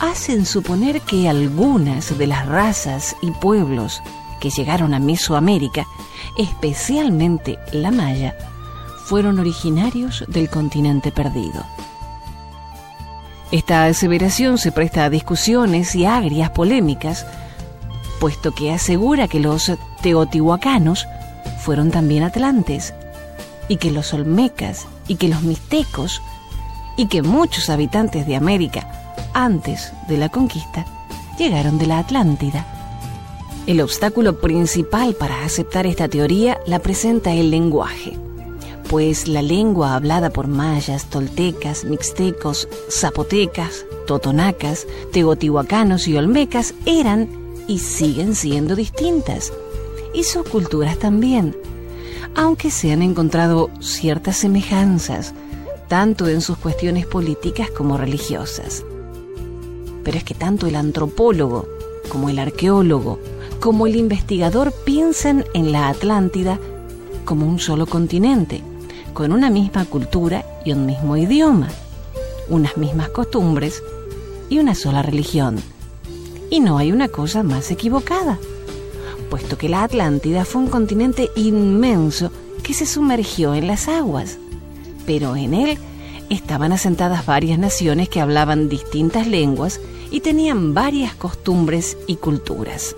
hacen 0.00 0.46
suponer 0.46 1.00
que 1.00 1.28
algunas 1.28 2.16
de 2.16 2.26
las 2.26 2.46
razas 2.46 3.16
y 3.22 3.30
pueblos 3.30 4.02
que 4.40 4.50
llegaron 4.50 4.94
a 4.94 5.00
Mesoamérica, 5.00 5.86
especialmente 6.38 7.58
la 7.72 7.90
maya, 7.90 8.36
fueron 9.04 9.38
originarios 9.38 10.24
del 10.28 10.48
continente 10.48 11.12
perdido. 11.12 11.64
Esta 13.50 13.84
aseveración 13.84 14.58
se 14.58 14.72
presta 14.72 15.04
a 15.04 15.10
discusiones 15.10 15.94
y 15.94 16.06
agrias 16.06 16.50
polémicas, 16.50 17.26
puesto 18.18 18.52
que 18.52 18.72
asegura 18.72 19.28
que 19.28 19.40
los 19.40 19.70
teotihuacanos 20.02 21.06
fueron 21.60 21.90
también 21.90 22.24
atlantes, 22.24 22.94
y 23.68 23.76
que 23.76 23.90
los 23.90 24.12
olmecas 24.12 24.86
y 25.08 25.16
que 25.16 25.28
los 25.28 25.42
mixtecos 25.42 26.20
y 26.96 27.06
que 27.06 27.22
muchos 27.22 27.70
habitantes 27.70 28.26
de 28.26 28.36
América, 28.36 28.88
antes 29.32 29.92
de 30.08 30.16
la 30.16 30.28
conquista, 30.28 30.84
llegaron 31.38 31.78
de 31.78 31.86
la 31.86 31.98
Atlántida. 31.98 32.66
El 33.66 33.80
obstáculo 33.80 34.40
principal 34.40 35.14
para 35.14 35.44
aceptar 35.44 35.86
esta 35.86 36.08
teoría 36.08 36.60
la 36.66 36.78
presenta 36.80 37.32
el 37.32 37.50
lenguaje, 37.50 38.18
pues 38.88 39.26
la 39.26 39.42
lengua 39.42 39.94
hablada 39.94 40.30
por 40.30 40.48
mayas, 40.48 41.06
toltecas, 41.06 41.84
mixtecos, 41.84 42.68
zapotecas, 42.90 43.86
totonacas, 44.06 44.86
teotihuacanos 45.12 46.06
y 46.08 46.16
olmecas 46.16 46.74
eran 46.84 47.28
y 47.66 47.78
siguen 47.78 48.34
siendo 48.34 48.76
distintas, 48.76 49.52
y 50.12 50.24
sus 50.24 50.46
culturas 50.46 50.98
también, 50.98 51.56
aunque 52.34 52.70
se 52.70 52.92
han 52.92 53.02
encontrado 53.02 53.70
ciertas 53.80 54.36
semejanzas, 54.36 55.34
tanto 55.88 56.28
en 56.28 56.40
sus 56.40 56.56
cuestiones 56.58 57.06
políticas 57.06 57.70
como 57.70 57.96
religiosas. 57.96 58.84
Pero 60.02 60.18
es 60.18 60.24
que 60.24 60.34
tanto 60.34 60.66
el 60.66 60.76
antropólogo 60.76 61.68
como 62.08 62.28
el 62.28 62.38
arqueólogo, 62.38 63.18
como 63.60 63.86
el 63.86 63.96
investigador 63.96 64.72
piensan 64.84 65.44
en 65.54 65.72
la 65.72 65.88
Atlántida 65.88 66.58
como 67.24 67.46
un 67.46 67.58
solo 67.58 67.86
continente, 67.86 68.62
con 69.12 69.32
una 69.32 69.50
misma 69.50 69.84
cultura 69.84 70.44
y 70.64 70.72
un 70.72 70.86
mismo 70.86 71.16
idioma, 71.16 71.68
unas 72.48 72.76
mismas 72.76 73.08
costumbres 73.08 73.82
y 74.50 74.58
una 74.58 74.74
sola 74.74 75.02
religión. 75.02 75.56
Y 76.50 76.60
no 76.60 76.78
hay 76.78 76.92
una 76.92 77.08
cosa 77.08 77.42
más 77.42 77.70
equivocada, 77.70 78.38
puesto 79.30 79.56
que 79.56 79.68
la 79.68 79.82
Atlántida 79.82 80.44
fue 80.44 80.62
un 80.62 80.68
continente 80.68 81.30
inmenso 81.36 82.30
que 82.62 82.74
se 82.74 82.86
sumergió 82.86 83.54
en 83.54 83.66
las 83.66 83.88
aguas 83.88 84.38
pero 85.06 85.36
en 85.36 85.54
él 85.54 85.78
estaban 86.30 86.72
asentadas 86.72 87.26
varias 87.26 87.58
naciones 87.58 88.08
que 88.08 88.20
hablaban 88.20 88.68
distintas 88.68 89.26
lenguas 89.26 89.80
y 90.10 90.20
tenían 90.20 90.74
varias 90.74 91.14
costumbres 91.14 91.96
y 92.06 92.16
culturas. 92.16 92.94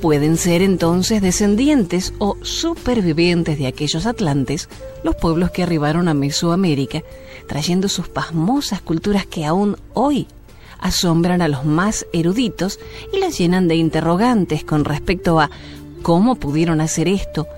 Pueden 0.00 0.36
ser 0.36 0.62
entonces 0.62 1.22
descendientes 1.22 2.12
o 2.18 2.36
supervivientes 2.42 3.58
de 3.58 3.66
aquellos 3.66 4.06
atlantes 4.06 4.68
los 5.02 5.16
pueblos 5.16 5.50
que 5.50 5.62
arribaron 5.62 6.08
a 6.08 6.14
Mesoamérica, 6.14 7.02
trayendo 7.48 7.88
sus 7.88 8.08
pasmosas 8.08 8.82
culturas 8.82 9.26
que 9.26 9.44
aún 9.44 9.76
hoy 9.94 10.26
asombran 10.78 11.40
a 11.40 11.48
los 11.48 11.64
más 11.64 12.06
eruditos 12.12 12.78
y 13.12 13.18
las 13.18 13.38
llenan 13.38 13.68
de 13.68 13.76
interrogantes 13.76 14.64
con 14.64 14.84
respecto 14.84 15.40
a 15.40 15.50
cómo 16.02 16.36
pudieron 16.36 16.80
hacer 16.80 17.08
esto 17.08 17.48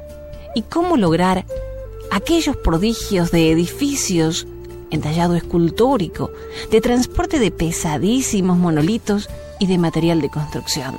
y 0.55 0.62
cómo 0.62 0.96
lograr 0.96 1.44
aquellos 2.11 2.57
prodigios 2.57 3.31
de 3.31 3.51
edificios 3.51 4.47
en 4.90 5.01
tallado 5.01 5.35
escultórico, 5.35 6.31
de 6.71 6.81
transporte 6.81 7.38
de 7.38 7.51
pesadísimos 7.51 8.57
monolitos 8.57 9.29
y 9.59 9.66
de 9.66 9.79
material 9.79 10.21
de 10.21 10.31
construcción. 10.31 10.97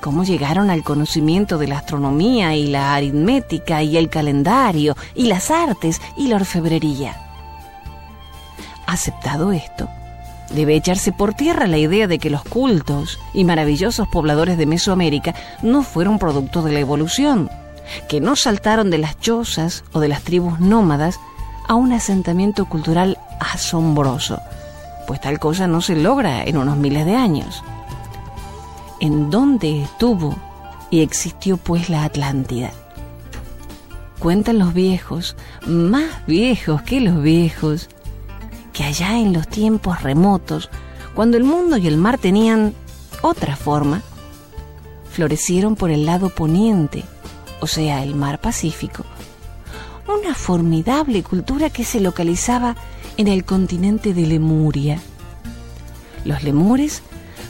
Cómo 0.00 0.24
llegaron 0.24 0.70
al 0.70 0.82
conocimiento 0.82 1.58
de 1.58 1.68
la 1.68 1.78
astronomía 1.78 2.54
y 2.54 2.66
la 2.66 2.94
aritmética 2.94 3.82
y 3.82 3.96
el 3.96 4.08
calendario 4.08 4.96
y 5.14 5.26
las 5.26 5.50
artes 5.50 6.00
y 6.16 6.28
la 6.28 6.36
orfebrería. 6.36 7.16
Aceptado 8.86 9.52
esto, 9.52 9.88
debe 10.50 10.76
echarse 10.76 11.12
por 11.12 11.34
tierra 11.34 11.66
la 11.66 11.78
idea 11.78 12.06
de 12.06 12.18
que 12.18 12.30
los 12.30 12.44
cultos 12.44 13.18
y 13.34 13.44
maravillosos 13.44 14.06
pobladores 14.08 14.58
de 14.58 14.66
Mesoamérica 14.66 15.34
no 15.62 15.82
fueron 15.82 16.18
producto 16.18 16.62
de 16.62 16.72
la 16.72 16.80
evolución, 16.80 17.50
que 18.08 18.20
no 18.20 18.36
saltaron 18.36 18.90
de 18.90 18.98
las 18.98 19.18
chozas 19.20 19.84
o 19.92 20.00
de 20.00 20.08
las 20.08 20.22
tribus 20.22 20.60
nómadas 20.60 21.18
a 21.68 21.74
un 21.74 21.92
asentamiento 21.92 22.66
cultural 22.66 23.18
asombroso, 23.40 24.40
pues 25.06 25.20
tal 25.20 25.38
cosa 25.38 25.66
no 25.66 25.80
se 25.80 25.96
logra 25.96 26.44
en 26.44 26.56
unos 26.56 26.76
miles 26.76 27.06
de 27.06 27.16
años. 27.16 27.62
¿En 29.00 29.30
dónde 29.30 29.82
estuvo 29.82 30.36
y 30.90 31.00
existió 31.00 31.56
pues 31.56 31.88
la 31.88 32.04
Atlántida? 32.04 32.70
Cuentan 34.18 34.58
los 34.58 34.72
viejos, 34.72 35.36
más 35.66 36.26
viejos 36.26 36.82
que 36.82 37.00
los 37.00 37.22
viejos, 37.22 37.88
que 38.72 38.84
allá 38.84 39.18
en 39.18 39.32
los 39.32 39.46
tiempos 39.48 40.02
remotos, 40.02 40.70
cuando 41.14 41.36
el 41.36 41.44
mundo 41.44 41.76
y 41.76 41.86
el 41.86 41.96
mar 41.96 42.18
tenían 42.18 42.74
otra 43.22 43.56
forma, 43.56 44.02
florecieron 45.10 45.76
por 45.76 45.90
el 45.90 46.06
lado 46.06 46.30
poniente, 46.30 47.04
o 47.60 47.66
sea, 47.66 48.02
el 48.02 48.14
mar 48.14 48.40
Pacífico, 48.40 49.04
una 50.08 50.34
formidable 50.34 51.22
cultura 51.22 51.70
que 51.70 51.84
se 51.84 52.00
localizaba 52.00 52.76
en 53.16 53.28
el 53.28 53.44
continente 53.44 54.14
de 54.14 54.26
Lemuria. 54.26 55.00
Los 56.24 56.42
lemures 56.42 57.02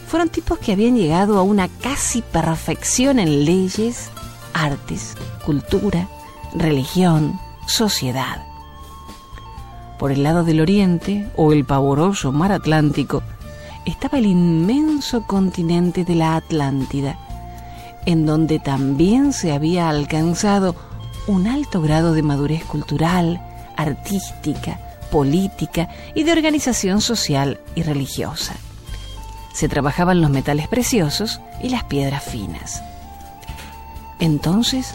fueron 0.06 0.28
tipos 0.28 0.58
que 0.58 0.72
habían 0.72 0.96
llegado 0.96 1.38
a 1.38 1.42
una 1.42 1.68
casi 1.68 2.22
perfección 2.22 3.18
en 3.18 3.44
leyes, 3.44 4.10
artes, 4.54 5.16
cultura, 5.44 6.08
religión, 6.54 7.38
sociedad. 7.66 8.44
Por 9.98 10.12
el 10.12 10.22
lado 10.22 10.44
del 10.44 10.60
oriente, 10.60 11.30
o 11.36 11.52
el 11.52 11.64
pavoroso 11.64 12.30
mar 12.30 12.52
Atlántico, 12.52 13.22
estaba 13.84 14.18
el 14.18 14.26
inmenso 14.26 15.22
continente 15.26 16.04
de 16.04 16.14
la 16.14 16.36
Atlántida, 16.36 17.18
en 18.06 18.24
donde 18.24 18.58
también 18.58 19.32
se 19.32 19.52
había 19.52 19.88
alcanzado 19.88 20.74
un 21.26 21.48
alto 21.48 21.82
grado 21.82 22.14
de 22.14 22.22
madurez 22.22 22.64
cultural, 22.64 23.42
artística, 23.76 24.80
política 25.10 25.88
y 26.14 26.22
de 26.22 26.32
organización 26.32 27.00
social 27.00 27.60
y 27.74 27.82
religiosa. 27.82 28.54
Se 29.52 29.68
trabajaban 29.68 30.20
los 30.20 30.30
metales 30.30 30.68
preciosos 30.68 31.40
y 31.62 31.68
las 31.68 31.84
piedras 31.84 32.22
finas. 32.22 32.82
Entonces 34.20 34.94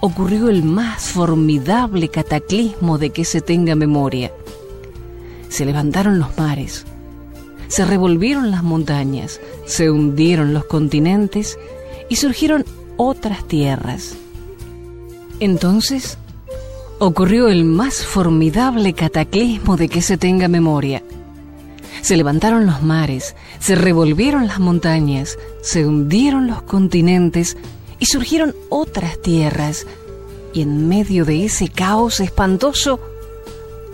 ocurrió 0.00 0.48
el 0.48 0.64
más 0.64 1.02
formidable 1.02 2.08
cataclismo 2.08 2.98
de 2.98 3.10
que 3.10 3.24
se 3.24 3.40
tenga 3.40 3.74
memoria. 3.74 4.32
Se 5.48 5.64
levantaron 5.64 6.18
los 6.18 6.36
mares, 6.36 6.84
se 7.68 7.84
revolvieron 7.84 8.50
las 8.50 8.62
montañas, 8.62 9.40
se 9.66 9.90
hundieron 9.90 10.52
los 10.52 10.64
continentes 10.64 11.58
y 12.10 12.16
surgieron 12.16 12.66
otras 12.98 13.48
tierras. 13.48 14.16
Entonces 15.38 16.18
ocurrió 16.98 17.48
el 17.48 17.64
más 17.64 18.04
formidable 18.04 18.92
cataclismo 18.92 19.78
de 19.78 19.88
que 19.88 20.02
se 20.02 20.18
tenga 20.18 20.48
memoria. 20.48 21.02
Se 22.02 22.16
levantaron 22.16 22.66
los 22.66 22.82
mares, 22.82 23.34
se 23.58 23.74
revolvieron 23.74 24.46
las 24.46 24.58
montañas, 24.58 25.38
se 25.62 25.86
hundieron 25.86 26.46
los 26.46 26.62
continentes 26.62 27.56
y 27.98 28.06
surgieron 28.06 28.54
otras 28.68 29.20
tierras. 29.22 29.86
Y 30.52 30.62
en 30.62 30.88
medio 30.88 31.24
de 31.24 31.44
ese 31.44 31.68
caos 31.68 32.20
espantoso, 32.20 33.00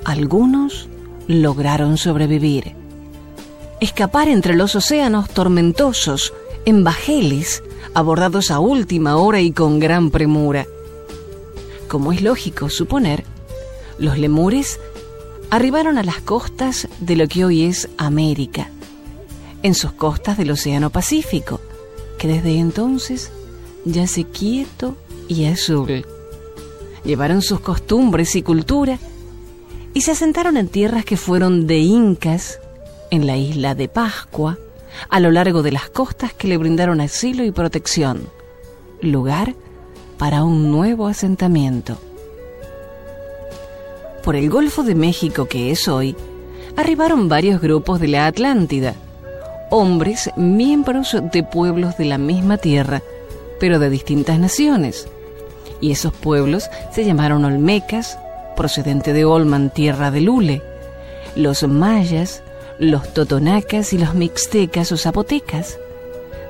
algunos 0.05 0.88
lograron 1.29 1.98
sobrevivir. 1.98 2.74
Escapar 3.81 4.29
entre 4.29 4.55
los 4.55 4.74
océanos 4.74 5.29
tormentosos, 5.29 6.33
en 6.64 6.83
bajeles, 6.83 7.62
abordados 7.94 8.51
a 8.51 8.59
última 8.61 9.16
hora 9.16 9.40
y 9.40 9.53
con 9.53 9.79
gran 9.79 10.11
premura 10.11 10.66
como 11.87 12.12
es 12.12 12.22
lógico 12.22 12.68
suponer, 12.68 13.25
los 13.99 14.18
lemures 14.18 14.81
arribaron 15.51 15.99
a 15.99 16.03
las 16.03 16.20
costas 16.20 16.88
de 17.01 17.16
lo 17.16 17.29
que 17.29 17.44
hoy 17.44 17.64
es 17.64 17.88
América, 17.96 18.70
en 19.62 19.75
sus 19.75 19.92
costas 19.92 20.37
del 20.37 20.51
Océano 20.51 20.90
Pacífico, 20.90 21.61
que 22.18 22.29
desde 22.29 22.59
entonces 22.59 23.31
yace 23.85 24.25
quieto 24.25 24.96
y 25.29 25.46
azul. 25.46 26.05
Llevaron 27.05 27.40
sus 27.40 27.61
costumbres 27.61 28.35
y 28.35 28.42
cultura 28.42 28.99
y 29.94 30.01
se 30.03 30.11
asentaron 30.11 30.57
en 30.57 30.68
tierras 30.68 31.05
que 31.05 31.16
fueron 31.16 31.66
de 31.66 31.79
incas, 31.79 32.59
en 33.11 33.27
la 33.27 33.37
isla 33.37 33.75
de 33.75 33.88
Pascua, 33.88 34.59
a 35.09 35.20
lo 35.20 35.30
largo 35.30 35.62
de 35.62 35.72
las 35.72 35.88
costas 35.88 36.32
que 36.32 36.48
le 36.48 36.56
brindaron 36.56 37.00
asilo 37.00 37.44
y 37.44 37.50
protección, 37.50 38.28
lugar 39.00 39.54
para 40.18 40.44
un 40.44 40.70
nuevo 40.70 41.06
asentamiento. 41.06 41.98
Por 44.22 44.37
el 44.37 44.50
Golfo 44.50 44.82
de 44.82 44.94
México 44.94 45.46
que 45.46 45.70
es 45.70 45.87
hoy, 45.88 46.16
arribaron 46.76 47.28
varios 47.28 47.61
grupos 47.61 48.00
de 48.00 48.09
la 48.09 48.26
Atlántida, 48.26 48.94
hombres 49.70 50.30
miembros 50.37 51.16
de 51.32 51.42
pueblos 51.42 51.96
de 51.96 52.06
la 52.06 52.18
misma 52.18 52.59
tierra, 52.59 53.02
pero 53.61 53.78
de 53.78 53.90
distintas 53.90 54.38
naciones. 54.38 55.09
Y 55.80 55.92
esos 55.92 56.12
pueblos 56.12 56.68
se 56.92 57.04
llamaron 57.04 57.44
Olmecas, 57.44 58.18
procedente 58.56 59.12
de 59.12 59.24
Olman, 59.24 59.70
tierra 59.70 60.11
de 60.11 60.20
Lule, 60.20 60.62
los 61.35 61.62
mayas, 61.68 62.42
los 62.79 63.12
totonacas 63.15 63.93
y 63.93 63.99
los 63.99 64.15
mixtecas 64.15 64.93
o 64.93 64.97
zapotecas. 64.97 65.79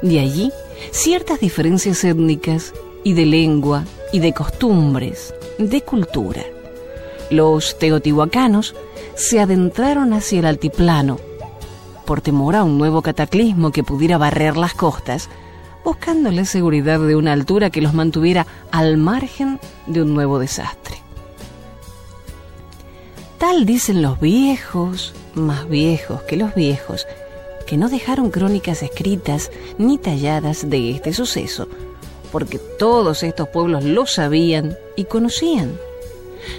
De 0.02 0.20
allí 0.20 0.52
ciertas 0.90 1.40
diferencias 1.40 2.04
étnicas 2.04 2.72
y 3.04 3.14
de 3.14 3.26
lengua 3.26 3.84
y 4.12 4.18
de 4.20 4.32
costumbres, 4.32 5.34
de 5.58 5.80
cultura. 5.82 6.42
Los 7.30 7.78
teotihuacanos 7.78 8.74
se 9.14 9.40
adentraron 9.40 10.12
hacia 10.12 10.40
el 10.40 10.46
altiplano 10.46 11.18
por 12.06 12.20
temor 12.20 12.54
a 12.56 12.62
un 12.62 12.78
nuevo 12.78 13.02
cataclismo 13.02 13.72
que 13.72 13.82
pudiera 13.82 14.16
barrer 14.16 14.56
las 14.56 14.74
costas, 14.74 15.28
buscando 15.84 16.30
la 16.30 16.44
seguridad 16.44 17.00
de 17.00 17.16
una 17.16 17.32
altura 17.32 17.68
que 17.68 17.82
los 17.82 17.92
mantuviera 17.92 18.46
al 18.70 18.96
margen 18.96 19.58
de 19.86 20.02
un 20.02 20.14
nuevo 20.14 20.38
desastre. 20.38 20.96
Tal 23.38 23.66
dicen 23.66 24.00
los 24.00 24.18
viejos, 24.20 25.14
más 25.36 25.68
viejos 25.68 26.22
que 26.22 26.36
los 26.36 26.54
viejos, 26.54 27.06
que 27.66 27.76
no 27.76 27.88
dejaron 27.88 28.30
crónicas 28.30 28.82
escritas 28.82 29.50
ni 29.78 29.98
talladas 29.98 30.68
de 30.68 30.90
este 30.90 31.12
suceso, 31.12 31.68
porque 32.32 32.58
todos 32.58 33.22
estos 33.22 33.48
pueblos 33.48 33.84
lo 33.84 34.06
sabían 34.06 34.76
y 34.96 35.04
conocían. 35.04 35.78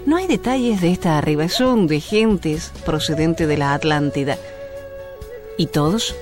No 0.05 0.17
hay 0.17 0.27
detalles 0.27 0.81
de 0.81 0.91
esta 0.91 1.17
arribación 1.17 1.87
de 1.87 2.01
gentes 2.01 2.71
procedente 2.85 3.47
de 3.47 3.57
la 3.57 3.73
Atlántida. 3.73 4.37
Y 5.57 5.67
todos 5.67 6.15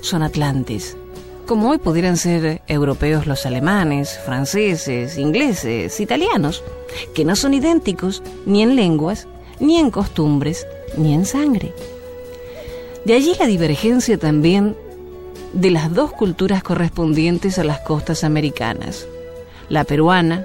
son 0.00 0.22
atlantes, 0.22 0.96
como 1.46 1.70
hoy 1.70 1.78
pudieran 1.78 2.16
ser 2.16 2.60
europeos 2.66 3.26
los 3.26 3.46
alemanes, 3.46 4.18
franceses, 4.24 5.16
ingleses, 5.16 5.98
italianos, 6.00 6.62
que 7.14 7.24
no 7.24 7.36
son 7.36 7.54
idénticos 7.54 8.22
ni 8.44 8.62
en 8.62 8.76
lenguas, 8.76 9.26
ni 9.60 9.78
en 9.78 9.90
costumbres, 9.90 10.66
ni 10.96 11.14
en 11.14 11.24
sangre. 11.24 11.72
De 13.06 13.14
allí 13.14 13.36
la 13.38 13.46
divergencia 13.46 14.18
también 14.18 14.76
de 15.52 15.70
las 15.70 15.94
dos 15.94 16.10
culturas 16.10 16.64
correspondientes 16.64 17.56
a 17.56 17.62
las 17.62 17.78
costas 17.78 18.24
americanas, 18.24 19.06
la 19.68 19.84
peruana, 19.84 20.44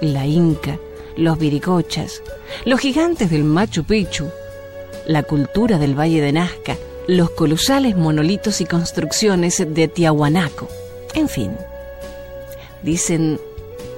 la 0.00 0.24
inca, 0.24 0.78
los 1.18 1.38
viricochas, 1.38 2.22
los 2.64 2.80
gigantes 2.80 3.28
del 3.28 3.44
Machu 3.44 3.84
Picchu, 3.84 4.30
la 5.06 5.24
cultura 5.24 5.76
del 5.76 5.94
Valle 5.94 6.22
de 6.22 6.32
Nazca, 6.32 6.78
los 7.06 7.28
colosales 7.32 7.98
monolitos 7.98 8.62
y 8.62 8.64
construcciones 8.64 9.62
de 9.68 9.86
Tiahuanaco, 9.86 10.68
en 11.12 11.28
fin. 11.28 11.52
Dicen 12.82 13.38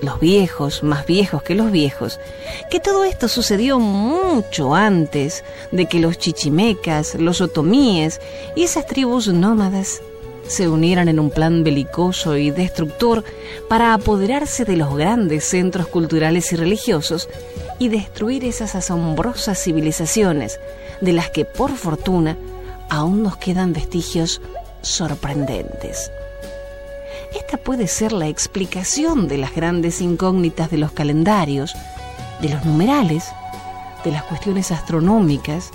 los 0.02 0.20
viejos, 0.20 0.82
más 0.82 1.06
viejos 1.06 1.42
que 1.42 1.54
los 1.54 1.70
viejos, 1.70 2.20
que 2.70 2.80
todo 2.80 3.04
esto 3.04 3.28
sucedió 3.28 3.78
mucho 3.78 4.74
antes 4.74 5.44
de 5.70 5.86
que 5.86 6.00
los 6.00 6.18
chichimecas, 6.18 7.14
los 7.14 7.40
otomíes 7.40 8.20
y 8.54 8.64
esas 8.64 8.86
tribus 8.86 9.28
nómadas 9.28 10.02
se 10.46 10.68
unieran 10.68 11.08
en 11.08 11.20
un 11.20 11.30
plan 11.30 11.62
belicoso 11.62 12.36
y 12.36 12.50
destructor 12.50 13.24
para 13.68 13.94
apoderarse 13.94 14.64
de 14.64 14.76
los 14.76 14.94
grandes 14.94 15.44
centros 15.44 15.86
culturales 15.86 16.52
y 16.52 16.56
religiosos 16.56 17.28
y 17.78 17.88
destruir 17.88 18.44
esas 18.44 18.74
asombrosas 18.74 19.62
civilizaciones 19.62 20.58
de 21.00 21.12
las 21.12 21.30
que 21.30 21.44
por 21.44 21.70
fortuna 21.70 22.36
aún 22.90 23.22
nos 23.22 23.36
quedan 23.36 23.72
vestigios 23.72 24.40
sorprendentes. 24.82 26.10
Esta 27.34 27.56
puede 27.56 27.86
ser 27.86 28.12
la 28.12 28.28
explicación 28.28 29.28
de 29.28 29.38
las 29.38 29.54
grandes 29.54 30.00
incógnitas 30.00 30.70
de 30.70 30.78
los 30.78 30.92
calendarios, 30.92 31.74
de 32.40 32.50
los 32.50 32.64
numerales, 32.64 33.24
de 34.04 34.10
las 34.10 34.22
cuestiones 34.24 34.70
astronómicas, 34.70 35.70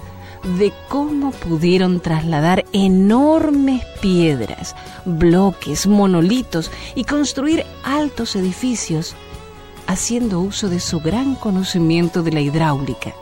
de 0.59 0.71
cómo 0.87 1.31
pudieron 1.31 1.99
trasladar 1.99 2.65
enormes 2.73 3.83
piedras, 4.01 4.75
bloques, 5.05 5.87
monolitos 5.87 6.71
y 6.95 7.03
construir 7.05 7.65
altos 7.83 8.35
edificios, 8.35 9.15
haciendo 9.87 10.39
uso 10.39 10.69
de 10.69 10.79
su 10.79 10.99
gran 10.99 11.35
conocimiento 11.35 12.21
de 12.21 12.31
la 12.31 12.41
hidráulica, 12.41 13.13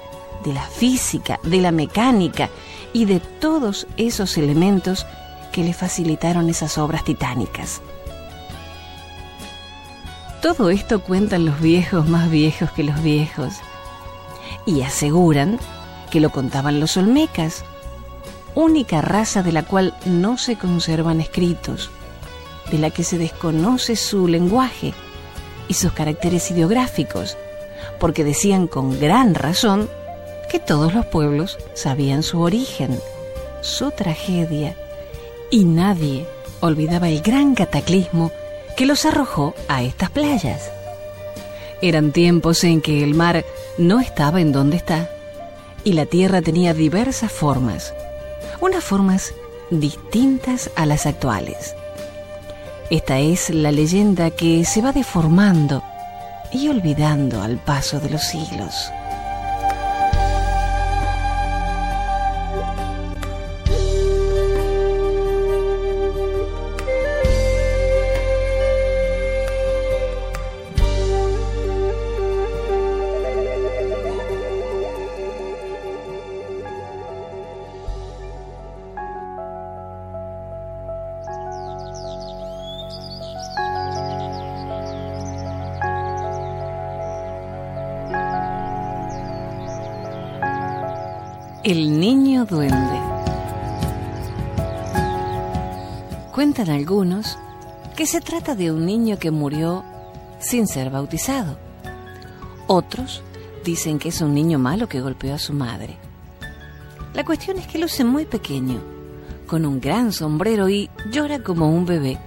de 0.43 0.53
la 0.53 0.63
física, 0.63 1.39
de 1.43 1.61
la 1.61 1.71
mecánica 1.71 2.49
y 2.91 3.05
de 3.05 3.19
todos 3.19 3.87
esos 3.97 4.37
elementos 4.37 5.05
que 5.51 5.63
le 5.63 5.73
facilitaron 5.73 6.49
esas 6.49 6.77
obras 6.77 7.03
titánicas. 7.05 7.81
Todo 10.45 10.69
esto 10.69 11.01
cuentan 11.01 11.43
los 11.43 11.59
viejos 11.59 12.07
más 12.07 12.29
viejos 12.29 12.69
que 12.69 12.83
los 12.83 13.01
viejos 13.01 13.55
y 14.67 14.83
aseguran 14.83 15.57
que 16.11 16.19
lo 16.19 16.29
contaban 16.29 16.79
los 16.79 16.97
olmecas, 16.97 17.65
única 18.53 19.01
raza 19.01 19.41
de 19.41 19.51
la 19.51 19.63
cual 19.63 19.95
no 20.05 20.37
se 20.37 20.55
conservan 20.55 21.19
escritos. 21.19 21.89
de 22.69 22.77
la 22.77 22.91
que 22.91 23.03
se 23.03 23.17
desconoce 23.17 23.95
su 23.95 24.27
lenguaje 24.27 24.93
y 25.67 25.73
sus 25.73 25.93
caracteres 25.93 26.51
ideográficos, 26.51 27.37
porque 27.99 28.23
decían 28.23 28.67
con 28.67 28.99
gran 28.99 29.33
razón 29.33 29.89
que 30.51 30.59
todos 30.59 30.93
los 30.93 31.07
pueblos 31.07 31.57
sabían 31.73 32.21
su 32.21 32.39
origen, 32.41 32.99
su 33.61 33.89
tragedia, 33.89 34.75
y 35.49 35.63
nadie 35.65 36.27
olvidaba 36.59 37.09
el 37.09 37.21
gran 37.21 37.55
cataclismo 37.55 38.31
que 38.75 38.85
los 38.85 39.05
arrojó 39.05 39.53
a 39.67 39.83
estas 39.83 40.09
playas. 40.09 40.71
Eran 41.81 42.11
tiempos 42.11 42.63
en 42.63 42.81
que 42.81 43.03
el 43.03 43.15
mar 43.15 43.45
no 43.77 43.99
estaba 43.99 44.41
en 44.41 44.51
donde 44.51 44.77
está 44.77 45.09
y 45.83 45.93
la 45.93 46.05
tierra 46.05 46.41
tenía 46.41 46.73
diversas 46.73 47.31
formas, 47.31 47.93
unas 48.59 48.83
formas 48.83 49.33
distintas 49.69 50.69
a 50.75 50.85
las 50.85 51.05
actuales. 51.05 51.75
Esta 52.89 53.19
es 53.19 53.49
la 53.49 53.71
leyenda 53.71 54.29
que 54.31 54.63
se 54.65 54.81
va 54.81 54.91
deformando 54.91 55.83
y 56.51 56.67
olvidando 56.67 57.41
al 57.41 57.57
paso 57.57 57.99
de 57.99 58.09
los 58.09 58.23
siglos. 58.23 58.91
Cuentan 96.55 96.73
algunos 96.73 97.37
que 97.97 98.05
se 98.05 98.21
trata 98.21 98.55
de 98.55 98.71
un 98.71 98.85
niño 98.85 99.19
que 99.19 99.29
murió 99.29 99.83
sin 100.39 100.67
ser 100.67 100.89
bautizado. 100.89 101.57
Otros 102.67 103.23
dicen 103.65 103.99
que 103.99 104.07
es 104.07 104.21
un 104.21 104.33
niño 104.33 104.57
malo 104.57 104.87
que 104.87 105.01
golpeó 105.01 105.33
a 105.33 105.37
su 105.37 105.51
madre. 105.51 105.97
La 107.13 107.25
cuestión 107.25 107.57
es 107.57 107.67
que 107.67 107.77
luce 107.77 108.05
muy 108.05 108.23
pequeño, 108.23 108.79
con 109.47 109.65
un 109.65 109.81
gran 109.81 110.13
sombrero 110.13 110.69
y 110.69 110.89
llora 111.11 111.43
como 111.43 111.69
un 111.69 111.85
bebé, 111.85 112.17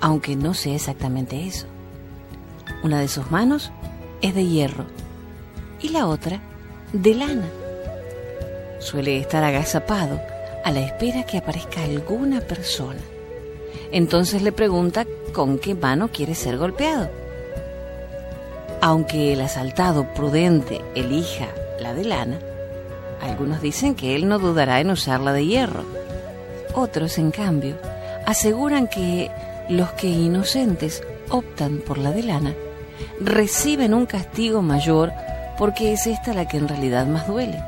aunque 0.00 0.34
no 0.34 0.54
sea 0.54 0.76
exactamente 0.76 1.46
eso. 1.46 1.66
Una 2.82 3.00
de 3.00 3.08
sus 3.08 3.30
manos 3.30 3.70
es 4.22 4.34
de 4.34 4.46
hierro 4.46 4.86
y 5.82 5.90
la 5.90 6.06
otra 6.06 6.40
de 6.94 7.14
lana. 7.14 7.48
Suele 8.80 9.18
estar 9.18 9.44
agazapado 9.44 10.18
a 10.64 10.70
la 10.70 10.80
espera 10.80 11.24
que 11.24 11.36
aparezca 11.36 11.84
alguna 11.84 12.40
persona. 12.40 13.00
Entonces 13.92 14.42
le 14.42 14.52
pregunta 14.52 15.06
con 15.32 15.58
qué 15.58 15.74
mano 15.74 16.08
quiere 16.08 16.34
ser 16.34 16.58
golpeado. 16.58 17.08
Aunque 18.80 19.32
el 19.32 19.40
asaltado 19.40 20.12
prudente 20.14 20.82
elija 20.94 21.48
la 21.80 21.94
de 21.94 22.04
lana, 22.04 22.38
algunos 23.20 23.60
dicen 23.60 23.94
que 23.94 24.14
él 24.14 24.28
no 24.28 24.38
dudará 24.38 24.80
en 24.80 24.90
usar 24.90 25.20
la 25.20 25.32
de 25.32 25.46
hierro. 25.46 25.84
Otros, 26.74 27.18
en 27.18 27.30
cambio, 27.30 27.76
aseguran 28.26 28.86
que 28.86 29.30
los 29.68 29.90
que 29.92 30.08
inocentes 30.08 31.02
optan 31.30 31.78
por 31.78 31.98
la 31.98 32.12
de 32.12 32.22
lana 32.22 32.54
reciben 33.20 33.94
un 33.94 34.06
castigo 34.06 34.62
mayor 34.62 35.12
porque 35.58 35.92
es 35.92 36.06
esta 36.06 36.32
la 36.32 36.46
que 36.46 36.58
en 36.58 36.68
realidad 36.68 37.06
más 37.06 37.26
duele. 37.26 37.62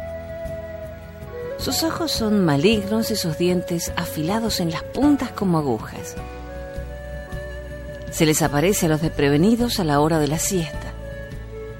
Sus 1.60 1.82
ojos 1.82 2.10
son 2.10 2.42
malignos 2.46 3.10
y 3.10 3.16
sus 3.16 3.36
dientes 3.36 3.92
afilados 3.94 4.60
en 4.60 4.70
las 4.70 4.82
puntas 4.82 5.30
como 5.30 5.58
agujas. 5.58 6.16
Se 8.10 8.24
les 8.24 8.40
aparece 8.40 8.86
a 8.86 8.88
los 8.88 9.02
desprevenidos 9.02 9.78
a 9.78 9.84
la 9.84 10.00
hora 10.00 10.18
de 10.18 10.26
la 10.26 10.38
siesta, 10.38 10.94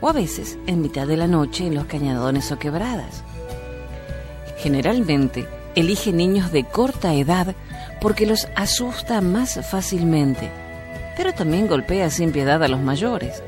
o 0.02 0.10
a 0.10 0.12
veces 0.12 0.58
en 0.66 0.82
mitad 0.82 1.06
de 1.06 1.16
la 1.16 1.26
noche 1.26 1.66
en 1.66 1.74
los 1.74 1.86
cañadones 1.86 2.52
o 2.52 2.58
quebradas. 2.58 3.24
Generalmente 4.58 5.48
elige 5.74 6.12
niños 6.12 6.52
de 6.52 6.64
corta 6.64 7.14
edad 7.14 7.54
porque 8.02 8.26
los 8.26 8.48
asusta 8.56 9.22
más 9.22 9.66
fácilmente, 9.66 10.50
pero 11.16 11.32
también 11.32 11.66
golpea 11.66 12.10
sin 12.10 12.32
piedad 12.32 12.62
a 12.62 12.68
los 12.68 12.80
mayores. 12.80 13.42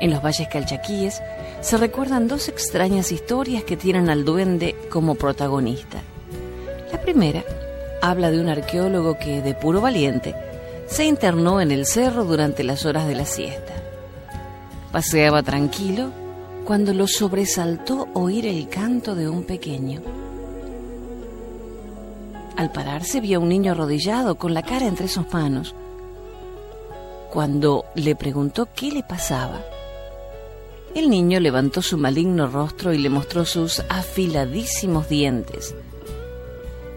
En 0.00 0.10
los 0.10 0.20
valles 0.20 0.48
calchaquíes 0.48 1.22
se 1.64 1.78
recuerdan 1.78 2.28
dos 2.28 2.50
extrañas 2.50 3.10
historias 3.10 3.64
que 3.64 3.78
tienen 3.78 4.10
al 4.10 4.26
duende 4.26 4.76
como 4.90 5.14
protagonista. 5.14 6.02
La 6.92 7.00
primera 7.00 7.42
habla 8.02 8.30
de 8.30 8.38
un 8.38 8.50
arqueólogo 8.50 9.16
que, 9.18 9.40
de 9.40 9.54
puro 9.54 9.80
valiente, 9.80 10.34
se 10.86 11.06
internó 11.06 11.62
en 11.62 11.70
el 11.70 11.86
cerro 11.86 12.24
durante 12.24 12.64
las 12.64 12.84
horas 12.84 13.06
de 13.06 13.14
la 13.14 13.24
siesta. 13.24 13.72
Paseaba 14.92 15.42
tranquilo 15.42 16.10
cuando 16.66 16.92
lo 16.92 17.06
sobresaltó 17.06 18.08
oír 18.12 18.44
el 18.44 18.68
canto 18.68 19.14
de 19.14 19.30
un 19.30 19.44
pequeño. 19.44 20.02
Al 22.58 22.72
pararse 22.72 23.22
vio 23.22 23.38
a 23.38 23.40
un 23.40 23.48
niño 23.48 23.72
arrodillado 23.72 24.34
con 24.34 24.52
la 24.52 24.62
cara 24.62 24.86
entre 24.86 25.08
sus 25.08 25.32
manos. 25.32 25.74
Cuando 27.32 27.86
le 27.94 28.14
preguntó 28.14 28.68
qué 28.74 28.92
le 28.92 29.02
pasaba, 29.02 29.64
el 30.94 31.10
niño 31.10 31.40
levantó 31.40 31.82
su 31.82 31.98
maligno 31.98 32.46
rostro 32.46 32.92
y 32.92 32.98
le 32.98 33.10
mostró 33.10 33.44
sus 33.44 33.80
afiladísimos 33.88 35.08
dientes. 35.08 35.74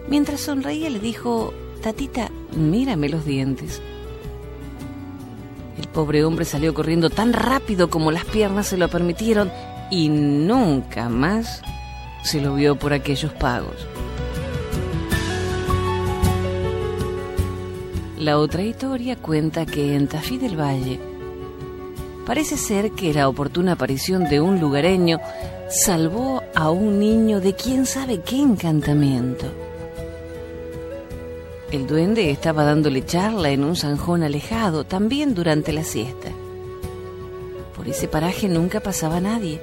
Mientras 0.08 0.40
sonreía 0.40 0.88
le 0.88 1.00
dijo, 1.00 1.52
Tatita, 1.82 2.30
mírame 2.56 3.08
los 3.08 3.24
dientes. 3.24 3.80
El 5.78 5.88
pobre 5.88 6.24
hombre 6.24 6.44
salió 6.44 6.74
corriendo 6.74 7.10
tan 7.10 7.32
rápido 7.32 7.90
como 7.90 8.10
las 8.10 8.24
piernas 8.24 8.68
se 8.68 8.76
lo 8.76 8.88
permitieron 8.88 9.50
y 9.90 10.08
nunca 10.08 11.08
más 11.08 11.62
se 12.22 12.40
lo 12.40 12.54
vio 12.54 12.76
por 12.76 12.92
aquellos 12.92 13.32
pagos. 13.32 13.86
La 18.18 18.38
otra 18.38 18.62
historia 18.62 19.16
cuenta 19.16 19.64
que 19.64 19.94
en 19.94 20.08
Tafí 20.08 20.38
del 20.38 20.58
Valle, 20.58 20.98
Parece 22.28 22.58
ser 22.58 22.90
que 22.90 23.14
la 23.14 23.26
oportuna 23.26 23.72
aparición 23.72 24.28
de 24.28 24.38
un 24.38 24.60
lugareño 24.60 25.18
salvó 25.70 26.42
a 26.54 26.70
un 26.70 26.98
niño 26.98 27.40
de 27.40 27.54
quién 27.54 27.86
sabe 27.86 28.20
qué 28.20 28.36
encantamiento. 28.36 29.46
El 31.72 31.86
duende 31.86 32.30
estaba 32.30 32.64
dándole 32.64 33.06
charla 33.06 33.48
en 33.48 33.64
un 33.64 33.76
zanjón 33.76 34.22
alejado, 34.22 34.84
también 34.84 35.34
durante 35.34 35.72
la 35.72 35.84
siesta. 35.84 36.28
Por 37.74 37.88
ese 37.88 38.08
paraje 38.08 38.46
nunca 38.46 38.80
pasaba 38.80 39.22
nadie, 39.22 39.62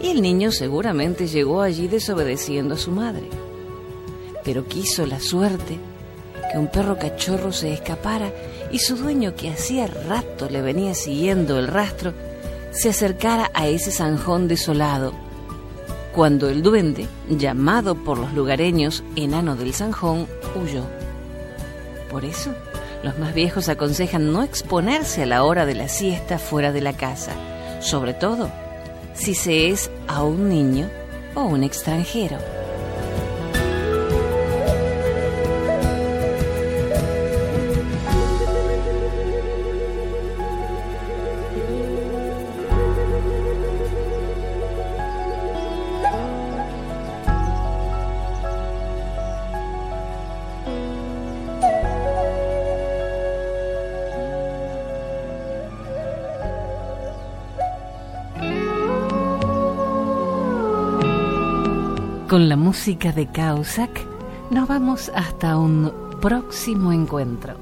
y 0.00 0.10
el 0.10 0.22
niño 0.22 0.52
seguramente 0.52 1.26
llegó 1.26 1.60
allí 1.60 1.88
desobedeciendo 1.88 2.74
a 2.74 2.78
su 2.78 2.92
madre. 2.92 3.28
Pero 4.44 4.64
quiso 4.68 5.06
la 5.06 5.18
suerte 5.18 5.76
que 6.50 6.58
un 6.58 6.68
perro 6.68 6.98
cachorro 6.98 7.52
se 7.52 7.72
escapara 7.72 8.30
y 8.70 8.78
su 8.78 8.96
dueño, 8.96 9.34
que 9.34 9.50
hacía 9.50 9.86
rato 9.86 10.48
le 10.48 10.62
venía 10.62 10.94
siguiendo 10.94 11.58
el 11.58 11.68
rastro, 11.68 12.12
se 12.72 12.90
acercara 12.90 13.50
a 13.54 13.66
ese 13.66 13.90
zanjón 13.90 14.48
desolado. 14.48 15.12
Cuando 16.12 16.48
el 16.48 16.62
duende, 16.62 17.06
llamado 17.28 17.94
por 17.94 18.18
los 18.18 18.32
lugareños 18.32 19.04
enano 19.16 19.56
del 19.56 19.74
zanjón, 19.74 20.26
huyó. 20.56 20.84
Por 22.10 22.24
eso, 22.24 22.52
los 23.02 23.18
más 23.18 23.32
viejos 23.32 23.68
aconsejan 23.68 24.32
no 24.32 24.42
exponerse 24.42 25.22
a 25.22 25.26
la 25.26 25.44
hora 25.44 25.66
de 25.66 25.74
la 25.74 25.88
siesta 25.88 26.38
fuera 26.38 26.72
de 26.72 26.80
la 26.80 26.92
casa, 26.92 27.32
sobre 27.80 28.14
todo 28.14 28.50
si 29.14 29.34
se 29.34 29.68
es 29.68 29.90
a 30.08 30.22
un 30.22 30.48
niño 30.48 30.88
o 31.34 31.44
un 31.44 31.62
extranjero. 31.62 32.38
Con 62.30 62.48
la 62.48 62.54
música 62.54 63.10
de 63.10 63.26
Causac 63.26 63.90
nos 64.52 64.68
vamos 64.68 65.10
hasta 65.16 65.58
un 65.58 65.92
próximo 66.20 66.92
encuentro. 66.92 67.54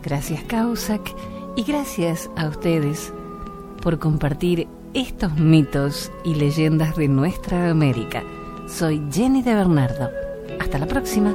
Gracias 0.00 0.44
Causac 0.44 1.12
y 1.56 1.64
gracias 1.64 2.30
a 2.36 2.46
ustedes 2.46 3.12
por 3.82 3.98
compartir 3.98 4.68
estos 4.94 5.34
mitos 5.34 6.12
y 6.22 6.36
leyendas 6.36 6.94
de 6.94 7.08
nuestra 7.08 7.68
América. 7.68 8.22
Soy 8.68 9.02
Jenny 9.10 9.42
de 9.42 9.56
Bernardo. 9.56 10.08
Hasta 10.60 10.78
la 10.78 10.86
próxima. 10.86 11.34